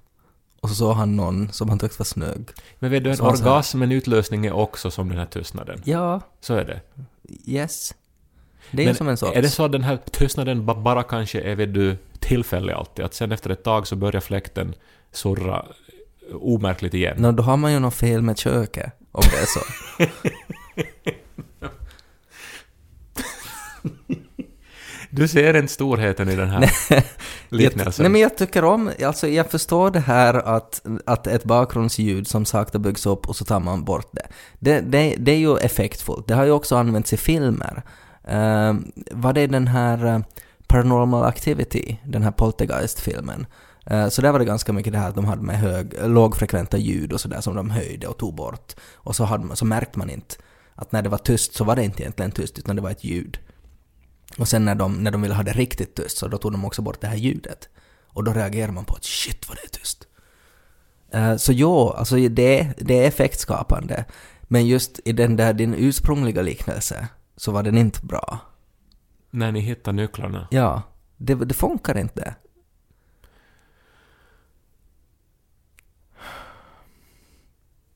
Och 0.62 0.70
så 0.70 0.76
såg 0.76 0.96
han 0.96 1.16
någon 1.16 1.52
som 1.52 1.70
han 1.70 1.80
tyckte 1.80 2.00
var 2.00 2.06
snygg. 2.06 2.50
Men 2.80 2.92
vet 2.92 3.04
du, 3.04 3.12
en 3.12 3.22
orgasm, 3.22 3.82
en 3.82 3.92
utlösning 3.92 4.46
är 4.46 4.52
också 4.52 4.92
som 4.92 5.10
den 5.10 5.18
här 5.18 5.26
tystnaden. 5.26 5.82
Ja, 5.86 6.22
Så 6.42 6.54
är 6.54 6.66
det. 6.66 6.82
yes. 7.46 7.96
Det 8.72 8.82
är 8.82 8.86
Men 8.86 8.96
som 8.96 9.08
en 9.08 9.18
sorts... 9.18 9.38
Är 9.38 9.42
det 9.42 9.50
så 9.50 9.66
att 9.66 9.72
den 9.72 9.84
här 9.84 10.00
tystnaden 10.12 10.66
ba- 10.66 10.76
bara 10.82 11.04
kanske 11.04 11.42
är 11.42 11.56
vet 11.56 11.74
du, 11.74 11.98
tillfällig 12.20 12.74
alltid? 12.74 13.06
Att 13.06 13.14
sen 13.14 13.32
efter 13.32 13.50
ett 13.50 13.64
tag 13.64 13.88
så 13.88 13.96
börjar 13.96 14.22
fläkten 14.22 14.74
surra 15.12 15.66
eh, 16.30 16.36
omärkligt 16.36 16.94
igen? 16.94 17.16
Nå, 17.20 17.32
då 17.32 17.44
har 17.44 17.58
man 17.58 17.72
ju 17.74 17.80
något 17.80 17.94
fel 17.94 18.22
med 18.22 18.38
köket, 18.38 18.94
om 19.12 19.24
det 19.32 19.38
är 19.38 19.46
så. 19.46 19.60
Du 25.10 25.28
ser 25.28 25.58
inte 25.58 25.74
storheten 25.74 26.30
i 26.30 26.36
den 26.36 26.50
här 26.50 26.70
liknelsen? 27.50 28.04
nej 28.04 28.12
men 28.12 28.22
jag 28.22 28.38
tycker 28.38 28.64
om, 28.64 28.92
alltså 29.06 29.28
jag 29.28 29.52
förstår 29.52 29.92
det 29.92 30.00
här 30.00 30.34
att, 30.34 30.82
att 31.06 31.28
ett 31.28 31.44
bakgrundsljud 31.44 32.28
som 32.28 32.46
sakta 32.46 32.80
byggs 32.80 33.06
upp 33.06 33.30
och 33.30 33.36
så 33.36 33.46
tar 33.46 33.60
man 33.60 33.84
bort 33.84 34.10
det. 34.12 34.28
Det, 34.60 34.80
det, 34.80 35.16
det 35.18 35.32
är 35.32 35.38
ju 35.38 35.58
effektfullt. 35.58 36.28
Det 36.28 36.34
har 36.34 36.46
ju 36.46 36.52
också 36.52 36.76
använts 36.76 37.14
i 37.14 37.18
filmer. 37.18 37.84
Uh, 38.32 38.74
vad 39.12 39.38
är 39.38 39.48
den 39.48 39.68
här 39.68 40.06
eh, 40.06 40.20
Paranormal 40.68 41.24
Activity, 41.24 41.98
den 42.04 42.24
här 42.24 42.32
Poltergeist-filmen? 42.32 43.46
Eh, 43.86 44.10
så 44.10 44.22
där 44.22 44.32
var 44.32 44.40
det 44.40 44.46
ganska 44.46 44.74
mycket 44.74 44.94
det 44.94 45.00
här 45.00 45.10
att 45.10 45.16
de 45.16 45.26
hade 45.26 45.42
med 45.42 45.60
hög, 45.60 45.94
lågfrekventa 46.04 46.78
ljud 46.78 47.14
och 47.14 47.22
sådär 47.22 47.42
som 47.42 47.56
de 47.56 47.70
höjde 47.70 48.08
och 48.08 48.18
tog 48.18 48.36
bort. 48.36 48.74
Och 48.94 49.16
så, 49.16 49.24
hade 49.24 49.46
man, 49.46 49.58
så 49.58 49.66
märkte 49.66 50.00
man 50.00 50.10
inte 50.10 50.36
att 50.78 50.92
när 50.92 51.02
det 51.02 51.10
var 51.10 51.18
tyst 51.18 51.54
så 51.54 51.64
var 51.64 51.76
det 51.76 51.84
inte 51.84 52.04
egentligen 52.04 52.32
tyst 52.32 52.60
utan 52.60 52.76
det 52.76 52.82
var 52.82 52.92
ett 52.92 53.04
ljud. 53.04 53.40
Och 54.38 54.48
sen 54.48 54.66
när 54.66 54.76
de, 54.76 55.04
när 55.04 55.12
de 55.12 55.22
ville 55.22 55.36
ha 55.36 55.44
det 55.44 55.54
riktigt 55.54 55.96
tyst 55.96 56.18
så 56.18 56.28
då 56.28 56.38
tog 56.38 56.52
de 56.52 56.66
också 56.66 56.82
bort 56.82 57.02
det 57.02 57.08
här 57.08 57.16
ljudet. 57.16 57.70
Och 58.08 58.24
då 58.24 58.34
reagerar 58.34 58.72
man 58.72 58.86
på 58.86 58.96
att 58.96 59.04
shit 59.04 59.50
vad 59.50 59.58
det 59.58 59.64
är 59.64 59.80
tyst. 59.80 60.08
Eh, 61.12 61.36
så 61.36 61.54
ja, 61.54 61.96
alltså 61.98 62.16
det, 62.16 62.74
det 62.78 63.04
är 63.04 63.08
effektskapande. 63.08 64.06
Men 64.42 64.68
just 64.68 65.00
i 65.06 65.12
den 65.12 65.36
där 65.36 65.54
din 65.54 65.74
ursprungliga 65.74 66.42
liknelse 66.42 67.08
så 67.36 67.52
var 67.52 67.64
den 67.64 67.78
inte 67.78 68.06
bra. 68.06 68.40
När 69.30 69.52
ni 69.52 69.60
hittar 69.60 69.94
nycklarna. 69.94 70.48
Ja, 70.52 70.82
det, 71.18 71.36
det 71.36 71.54
funkar 71.54 71.98
inte. 71.98 72.36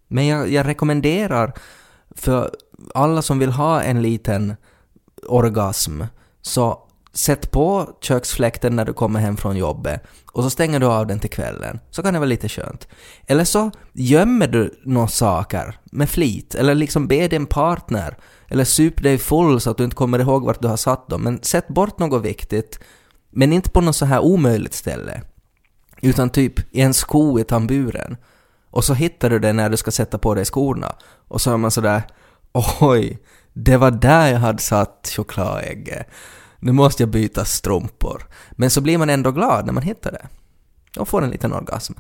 Men 0.08 0.28
jag, 0.28 0.50
jag 0.50 0.67
rekommenderar 0.67 1.54
för 2.15 2.56
alla 2.94 3.22
som 3.22 3.39
vill 3.39 3.52
ha 3.52 3.82
en 3.82 4.02
liten 4.02 4.56
orgasm, 5.28 6.04
så 6.41 6.88
sätt 7.13 7.52
på 7.52 7.89
köksfläkten 8.02 8.76
när 8.76 8.86
du 8.86 8.94
kommer 8.94 9.20
hem 9.20 9.38
från 9.38 9.58
jobbet 9.58 10.04
och 10.32 10.44
så 10.44 10.50
stänger 10.50 10.80
du 10.80 10.86
av 10.86 11.08
den 11.08 11.20
till 11.20 11.30
kvällen. 11.30 11.80
Så 11.89 12.04
kan 12.04 12.13
det 12.13 12.20
vara 12.20 12.28
lite 12.28 12.50
skönt. 12.50 12.88
Eller 13.28 13.44
så 13.44 13.72
gömmer 13.94 14.48
du 14.48 14.82
några 14.86 15.08
saker 15.08 15.80
med 15.84 16.10
flit, 16.10 16.56
eller 16.56 16.76
liksom 16.76 17.08
be 17.08 17.28
din 17.28 17.46
partner, 17.46 18.17
eller 18.48 18.63
sup 18.63 19.04
dig 19.04 19.17
full 19.17 19.62
så 19.62 19.72
att 19.72 19.78
du 19.78 19.84
inte 19.84 19.96
kommer 19.96 20.20
ihåg 20.20 20.46
vart 20.46 20.62
du 20.62 20.67
har 20.67 20.78
satt 20.78 21.10
dem. 21.10 21.22
Men 21.22 21.44
sätt 21.44 21.67
bort 21.67 22.00
något 22.00 22.26
viktigt, 22.26 22.80
men 23.30 23.54
inte 23.54 23.70
på 23.70 23.82
något 23.82 23.96
så 23.96 24.06
här 24.06 24.20
omöjligt 24.20 24.74
ställe. 24.74 25.22
Utan 26.02 26.30
typ 26.30 26.76
i 26.76 26.82
en 26.82 26.94
sko 26.94 27.39
i 27.39 27.44
tamburen. 27.44 28.17
Och 28.72 28.84
så 28.84 28.94
hittar 28.94 29.30
du 29.30 29.39
det 29.39 29.54
när 29.54 29.70
du 29.70 29.78
ska 29.78 29.91
sätta 29.91 30.17
på 30.17 30.36
dig 30.36 30.46
skorna. 30.46 30.96
Och 31.28 31.41
så 31.41 31.54
är 31.54 31.58
man 31.58 31.72
sådär 31.72 32.04
Oj, 32.82 33.20
det 33.54 33.78
var 33.78 33.92
där 33.92 34.28
jag 34.32 34.40
hade 34.40 34.60
satt 34.62 35.12
chokladägget. 35.16 36.08
Nu 36.60 36.72
måste 36.72 37.04
jag 37.04 37.10
byta 37.10 37.46
strumpor. 37.46 38.28
Men 38.52 38.70
så 38.70 38.82
blir 38.82 38.98
man 38.98 39.10
ändå 39.10 39.32
glad 39.32 39.66
när 39.66 39.74
man 39.74 39.84
hittar 39.84 40.12
det. 40.12 40.28
Och 41.00 41.08
får 41.08 41.22
en 41.22 41.30
liten 41.30 41.54
orgasm. 41.54 41.94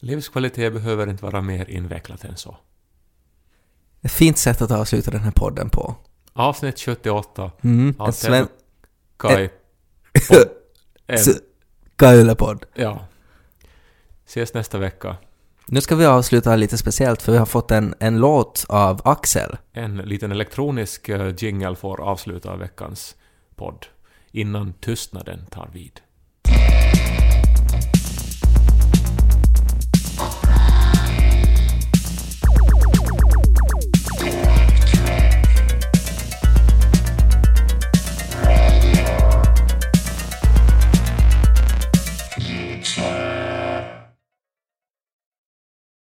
Livskvalitet 0.00 0.72
behöver 0.72 1.06
inte 1.06 1.24
vara 1.24 1.40
mer 1.42 1.70
invecklat 1.70 2.24
än 2.24 2.36
så. 2.36 2.56
Ett 4.02 4.12
fint 4.12 4.38
sätt 4.38 4.62
att 4.62 4.70
avsluta 4.70 5.10
den 5.10 5.20
här 5.20 5.30
podden 5.30 5.70
på. 5.70 5.94
Avsnitt 6.32 6.80
78 6.80 7.50
Mm, 7.62 7.94
en 8.00 8.12
sven... 8.12 8.48
S- 11.08 11.28
Kailepodd. 11.96 12.64
ja. 12.74 13.06
Ses 14.26 14.54
nästa 14.54 14.78
vecka. 14.78 15.16
Nu 15.68 15.80
ska 15.80 15.96
vi 15.96 16.06
avsluta 16.06 16.56
lite 16.56 16.78
speciellt 16.78 17.22
för 17.22 17.32
vi 17.32 17.38
har 17.38 17.46
fått 17.46 17.70
en, 17.70 17.94
en 18.00 18.18
låt 18.18 18.66
av 18.68 19.00
Axel. 19.04 19.56
En 19.72 19.96
liten 19.96 20.32
elektronisk 20.32 21.08
eh, 21.08 21.34
jingle 21.38 21.76
får 21.76 22.00
avsluta 22.00 22.56
veckans 22.56 23.16
podd 23.56 23.86
innan 24.32 24.72
tystnaden 24.72 25.46
tar 25.50 25.70
vid. 25.72 26.00